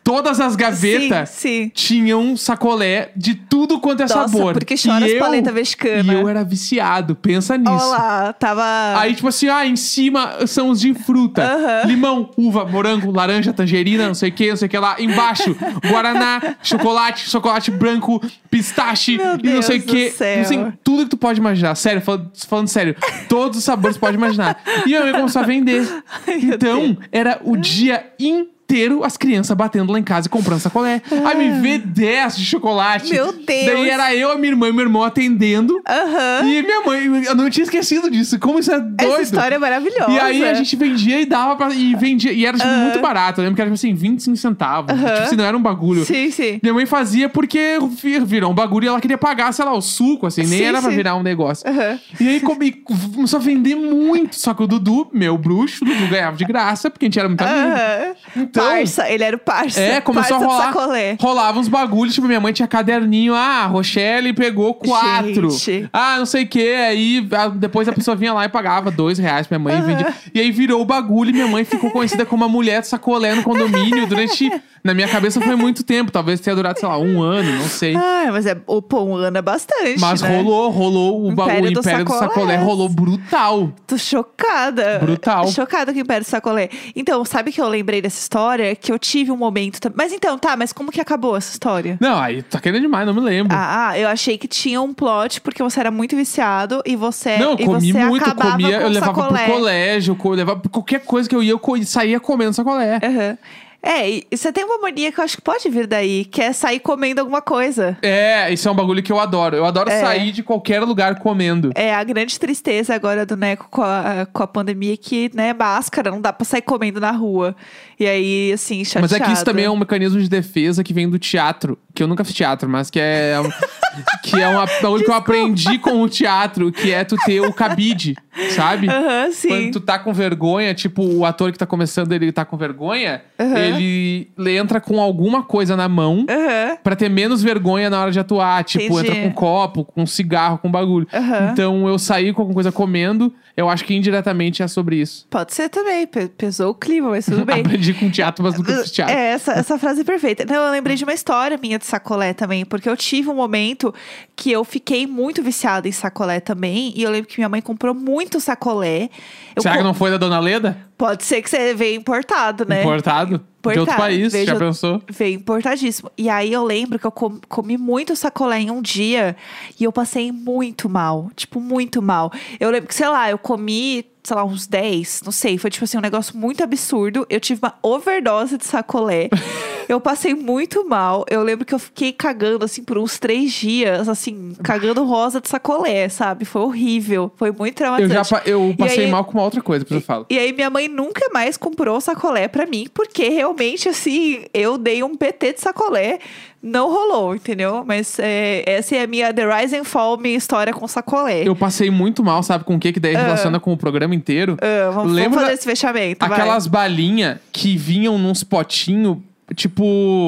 [0.09, 1.69] todas as gavetas Sim, sim.
[1.75, 4.55] tinham sacolé de tudo quanto é Nossa, sabor.
[4.55, 6.15] porque chora E as eu- paleta mexicana.
[6.15, 7.71] E eu era viciado, pensa nisso.
[7.71, 8.65] Olha lá, tava...
[8.99, 11.43] Aí, tipo assim, ah, em cima são os de fruta.
[11.43, 11.83] Aham.
[11.87, 14.97] Limão, uva, morango, laranja, tangerina, não sei o que, não sei o que lá.
[14.99, 15.55] Embaixo,
[15.91, 18.19] guaraná, chocolate, chocolate branco,
[18.51, 20.15] pistache Meu e não sei o que.
[20.41, 21.75] Assim, tudo que tu pode imaginar.
[21.75, 22.97] Sério, falando, falando sério.
[23.29, 24.59] Todos os sabores que tu pode imaginar.
[24.87, 25.83] E a minha mãe começou a vender.
[26.27, 28.57] meu então, era o dia inteiro
[29.05, 31.01] as crianças batendo lá em casa e comprando sacolé.
[31.25, 33.11] Aí me vê 10 de chocolate.
[33.13, 33.47] Meu Deus.
[33.47, 35.81] Daí era eu, a minha irmã e meu irmão atendendo.
[35.89, 36.47] Aham.
[36.47, 38.39] E minha mãe, eu não tinha esquecido disso.
[38.39, 39.13] Como isso é doido.
[39.15, 40.11] Essa história é maravilhosa.
[40.11, 41.71] E aí a gente vendia e dava pra.
[41.75, 42.31] E vendia.
[42.33, 43.41] E era tipo, muito barato.
[43.41, 44.93] Eu lembro que era tipo assim, 25 centavos.
[44.93, 45.09] Aham.
[45.15, 46.05] Tipo assim, não era um bagulho.
[46.05, 46.61] Sim, sim.
[46.63, 49.81] Minha mãe fazia porque vi- virou um bagulho e ela queria pagar, sei lá, o
[49.81, 50.97] suco, assim, nem Sim, era pra sim.
[50.97, 51.69] virar um negócio.
[51.69, 51.99] Aham.
[52.21, 54.37] E aí come- começou a vender muito.
[54.39, 57.29] Só que o Dudu, meu bruxo, o Dudu ganhava de graça, porque a gente era
[57.29, 57.59] muito amigo.
[57.59, 58.58] Aham.
[58.59, 59.81] Então- Parça, ele era o parça.
[59.81, 60.73] É, começou parça a rolar.
[60.73, 61.17] sacolé.
[61.21, 63.35] Rolava uns bagulhos, tipo, minha mãe tinha caderninho.
[63.35, 65.51] Ah, Rochelle pegou quatro.
[65.51, 65.89] Gente.
[65.93, 66.75] Ah, não sei o que.
[66.75, 69.79] Aí depois a pessoa vinha lá e pagava dois reais pra minha mãe.
[69.83, 70.15] e vendia.
[70.35, 73.43] E aí virou o bagulho e minha mãe ficou conhecida como a mulher sacolé no
[73.43, 74.51] condomínio durante.
[74.85, 76.11] Na minha cabeça foi muito tempo.
[76.13, 77.95] Talvez tenha durado, sei lá, um ano, não sei.
[78.19, 80.29] Ah, mas é, pô, um ano é bastante, Mas né?
[80.37, 82.29] rolou, rolou o, ba- o Império do Império do Sacolé.
[82.29, 83.73] Sacolé, rolou brutal.
[83.87, 84.99] Tô chocada.
[84.99, 85.49] Brutal.
[85.49, 86.69] Chocada com o Império do Sacolé.
[86.95, 88.75] Então, sabe que eu lembrei dessa história?
[88.77, 89.79] Que eu tive um momento...
[89.95, 91.97] Mas então, tá, mas como que acabou essa história?
[92.01, 93.57] Não, aí tá querendo demais, não me lembro.
[93.57, 97.39] Ah, ah, eu achei que tinha um plot porque você era muito viciado e você
[97.39, 99.45] Não, eu comi muito, eu comia, com eu levava sacolé.
[99.45, 102.99] pro colégio, eu levava qualquer coisa que eu ia, eu saía comendo sacolé.
[103.03, 103.39] Aham.
[103.83, 106.53] É, e você tem uma mania que eu acho que pode vir daí, que é
[106.53, 107.97] sair comendo alguma coisa.
[108.03, 109.57] É, isso é um bagulho que eu adoro.
[109.57, 110.01] Eu adoro É.
[110.01, 111.71] sair de qualquer lugar comendo.
[111.75, 116.11] É a grande tristeza agora do Neco com a, com a pandemia que, né, máscara,
[116.11, 117.55] não dá pra sair comendo na rua.
[118.01, 119.03] E aí, assim, chateado.
[119.03, 121.79] Mas é que isso também é um mecanismo de defesa que vem do teatro.
[121.95, 123.35] Que eu nunca fiz teatro, mas que é.
[124.23, 127.53] que é uma bagulho que eu aprendi com o teatro, que é tu ter o
[127.53, 128.15] cabide,
[128.55, 128.89] sabe?
[128.89, 129.49] Aham, sim.
[129.49, 133.23] Quando tu tá com vergonha, tipo, o ator que tá começando, ele tá com vergonha,
[133.39, 133.59] Aham.
[133.59, 136.77] ele, ele entra com alguma coisa na mão Aham.
[136.83, 138.65] pra ter menos vergonha na hora de atuar.
[138.65, 139.19] Tipo, Entendi.
[139.19, 141.07] entra com copo, com cigarro, com bagulho.
[141.13, 141.51] Aham.
[141.53, 145.27] Então eu saí com alguma coisa comendo, eu acho que indiretamente é sobre isso.
[145.31, 147.61] Pode ser também, pe- pesou o clima, mas tudo bem.
[147.67, 149.15] Aprendi com teatro, mas nunca fiz teatro.
[149.15, 150.45] É, essa, essa frase é perfeita.
[150.45, 153.93] Não, eu lembrei de uma história minha de sacolé também, porque eu tive um momento
[154.37, 157.95] que eu fiquei muito viciada em sacolé também, e eu lembro que minha mãe comprou
[157.95, 159.09] muito sacolé.
[159.57, 160.77] Eu Será que co- não foi da Dona Leda?
[160.99, 162.81] Pode ser que você veio importado, né?
[162.83, 163.39] Importado?
[163.39, 163.99] De outro Importado.
[164.03, 165.03] país, Veio já pensou?
[165.09, 166.11] Veio importadíssimo.
[166.19, 169.37] E aí eu lembro que eu com- comi muito sacolé em um dia
[169.79, 171.31] e eu passei muito mal.
[171.37, 172.33] Tipo, muito mal.
[172.59, 175.57] Eu lembro que, sei lá, eu comi, sei lá, uns 10, não sei.
[175.59, 177.25] Foi tipo assim, um negócio muito absurdo.
[177.31, 179.29] Eu tive uma overdose de sacolé.
[179.89, 181.25] Eu passei muito mal.
[181.31, 185.49] Eu lembro que eu fiquei cagando, assim, por uns três dias, assim, cagando rosa de
[185.49, 186.45] sacolé, sabe?
[186.45, 187.33] Foi horrível.
[187.37, 188.15] Foi muito Eu traumatizante.
[188.29, 190.27] já pa- eu passei aí- mal com uma outra coisa, depois eu falo.
[190.29, 195.03] E aí minha mãe nunca mais comprou sacolé pra mim, porque realmente, assim, eu dei
[195.03, 196.19] um PT de sacolé.
[196.61, 197.85] Não rolou, entendeu?
[197.87, 201.47] Mas é, essa é a minha The Rise and Fall, minha história com sacolé.
[201.47, 202.93] Eu passei muito mal, sabe com o que?
[202.93, 204.57] Que daí relaciona com o programa inteiro.
[204.61, 206.25] Ah, vamos, vamos Lembra fazer da- esse fechamento.
[206.25, 209.19] Aquelas balinhas que vinham nos potinhos.
[209.55, 209.83] Tipo,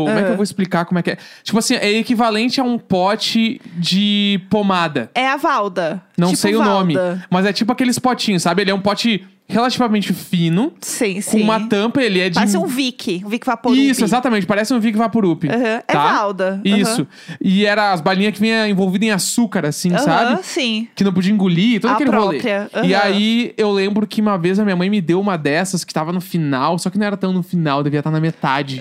[0.06, 1.18] como é que eu vou explicar como é que é?
[1.42, 5.10] Tipo assim, é equivalente a um pote de pomada.
[5.14, 6.02] É a Valda.
[6.16, 6.94] Não Tipo sei o nome.
[6.94, 7.26] Valda.
[7.30, 8.62] Mas é tipo aqueles potinhos, sabe?
[8.62, 11.42] Ele é um pote relativamente fino, Sim, com sim.
[11.42, 12.34] uma tampa, ele é de.
[12.34, 13.78] Parece um Vic, um Vic Vaporub.
[13.78, 15.44] Isso, exatamente, parece um Vic Vaporub.
[15.48, 16.12] Aham, é tá?
[16.12, 17.06] Valda, Isso.
[17.40, 20.40] E era as balinhas que vinha envolvida em açúcar, assim, Aham, sabe?
[20.44, 20.88] sim.
[20.94, 22.88] Que não podia engolir, todo A aquele própria, rolê.
[22.88, 25.92] E aí eu lembro que uma vez a minha mãe me deu uma dessas que
[25.92, 28.78] tava no final, só que não era tão no final, devia estar na metade.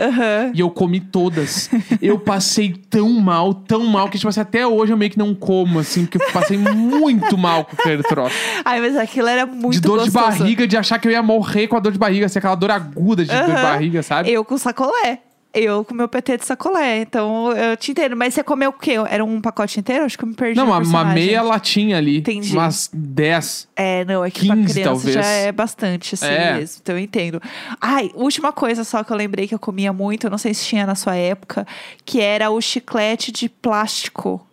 [0.53, 1.69] E eu comi todas.
[2.01, 5.33] eu passei tão mal, tão mal, que, tipo assim, até hoje eu meio que não
[5.33, 8.35] como, assim, porque eu passei muito mal com aquele troço.
[8.63, 10.25] Ai, mas aquilo era muito de dor de gostoso.
[10.59, 12.71] Barriga, de achar que eu ia morrer com a dor de barriga, assim, aquela dor
[12.71, 14.31] aguda de dor de barriga, sabe?
[14.31, 15.19] Eu com sacolé.
[15.51, 16.99] Eu com meu PT de sacolé.
[16.99, 18.15] Então, eu te entendo.
[18.15, 18.91] Mas você comeu o quê?
[19.09, 20.05] Era um pacote inteiro?
[20.05, 22.19] Acho que eu me perdi Não, uma, uma meia latinha ali.
[22.19, 22.53] Entendi.
[22.53, 23.67] Umas 10.
[23.75, 25.13] É, não, é que pra 15 criança talvez.
[25.15, 26.53] já é bastante, assim É.
[26.53, 26.77] mesmo.
[26.83, 27.41] Então eu entendo.
[27.81, 30.65] Ai, última coisa só que eu lembrei que eu comia muito, eu não sei se
[30.65, 31.65] tinha na sua época,
[32.05, 34.45] que era o chiclete de plástico.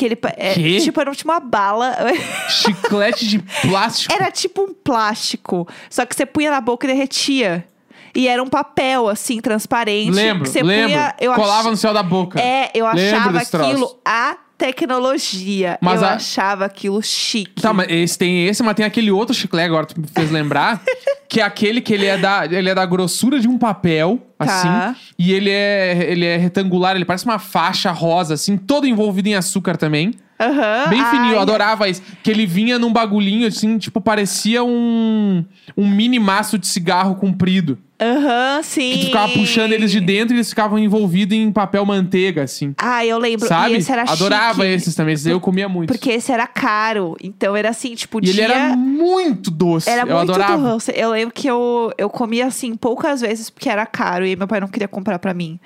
[0.00, 0.78] Que ele é, Quê?
[0.80, 1.94] tipo, era tipo uma bala.
[2.48, 3.38] Chiclete de
[3.68, 4.14] plástico.
[4.14, 5.68] Era tipo um plástico.
[5.90, 7.66] Só que você punha na boca e derretia.
[8.14, 10.10] E era um papel, assim, transparente.
[10.10, 10.88] Lembro, que você lembro.
[10.92, 11.14] punha.
[11.20, 12.40] Eu Colava ach- no céu da boca.
[12.40, 13.70] É, eu Lembro achava troço.
[13.70, 15.78] aquilo a tecnologia.
[15.80, 17.60] Mas eu a- achava aquilo chique.
[17.62, 20.80] Tá, mas esse tem esse, mas tem aquele outro chiclete agora, tu me fez lembrar.
[21.28, 24.44] que é aquele que ele é da, ele é da grossura de um papel, Tá.
[24.44, 25.00] assim.
[25.18, 29.34] E ele é, ele é retangular, ele parece uma faixa rosa, assim, todo envolvido em
[29.34, 30.12] açúcar também.
[30.40, 30.88] Aham.
[30.88, 32.02] Bem fininho, eu Ai, adorava isso.
[32.22, 35.44] Que ele vinha num bagulhinho, assim, tipo, parecia um,
[35.76, 37.78] um mini maço de cigarro comprido.
[38.00, 38.92] Aham, sim.
[38.92, 42.74] Que tu ficava puxando eles de dentro e eles ficavam envolvidos em papel manteiga, assim.
[42.78, 43.46] Ah, eu lembro.
[43.46, 43.74] Sabe?
[43.74, 45.88] E esse era Adorava chique, esses também, esses eu comia muito.
[45.92, 47.14] Porque esse era caro.
[47.22, 48.44] Então era assim, tipo, E ele dia...
[48.44, 49.90] era muito doce.
[49.90, 50.70] Era eu muito adorava.
[50.70, 50.90] doce.
[50.96, 54.60] Eu lembro que eu, eu comia assim poucas vezes porque era caro e meu pai
[54.60, 55.60] não queria comprar pra mim.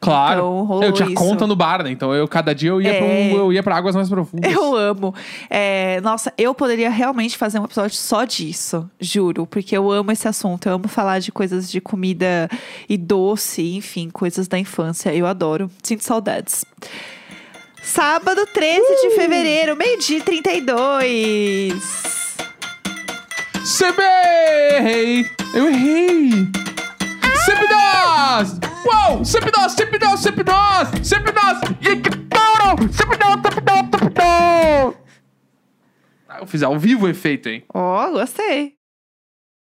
[0.00, 0.38] Claro.
[0.38, 1.14] Então, rolou eu tinha isso.
[1.16, 1.90] conta no bar, né?
[1.90, 3.32] Então eu cada dia eu ia, pra, É.
[3.34, 4.50] um, eu ia pra águas mais profundas.
[4.50, 5.14] Eu amo.
[5.50, 10.26] É, nossa, eu poderia realmente fazer um episódio só disso, juro, porque eu amo esse
[10.26, 10.66] assunto.
[10.68, 12.48] Eu amo falar de coisas de comida
[12.88, 15.14] e doce, enfim, coisas da infância.
[15.14, 15.70] Eu adoro.
[15.82, 16.64] Sinto saudades.
[17.82, 19.08] Sábado, 13 Uh!
[19.08, 21.74] de fevereiro, meio-dia e 32.
[23.64, 24.04] Sempre
[24.76, 25.26] errei!
[25.54, 26.30] Eu errei!
[27.44, 28.69] Sempre nós!
[28.84, 29.24] Uou!
[29.24, 29.72] Sempre nós!
[29.72, 30.20] Sempre nós!
[30.20, 30.88] Sempre nós!
[31.06, 31.58] Sempre nós!
[31.80, 32.92] E que touro!
[32.92, 33.40] Sempre nós!
[33.42, 33.86] Sempre nós!
[33.90, 34.94] Sempre nós!
[36.28, 37.64] Ah, Eu fiz ao vivo o efeito, hein?
[37.74, 38.79] Ó, gostei.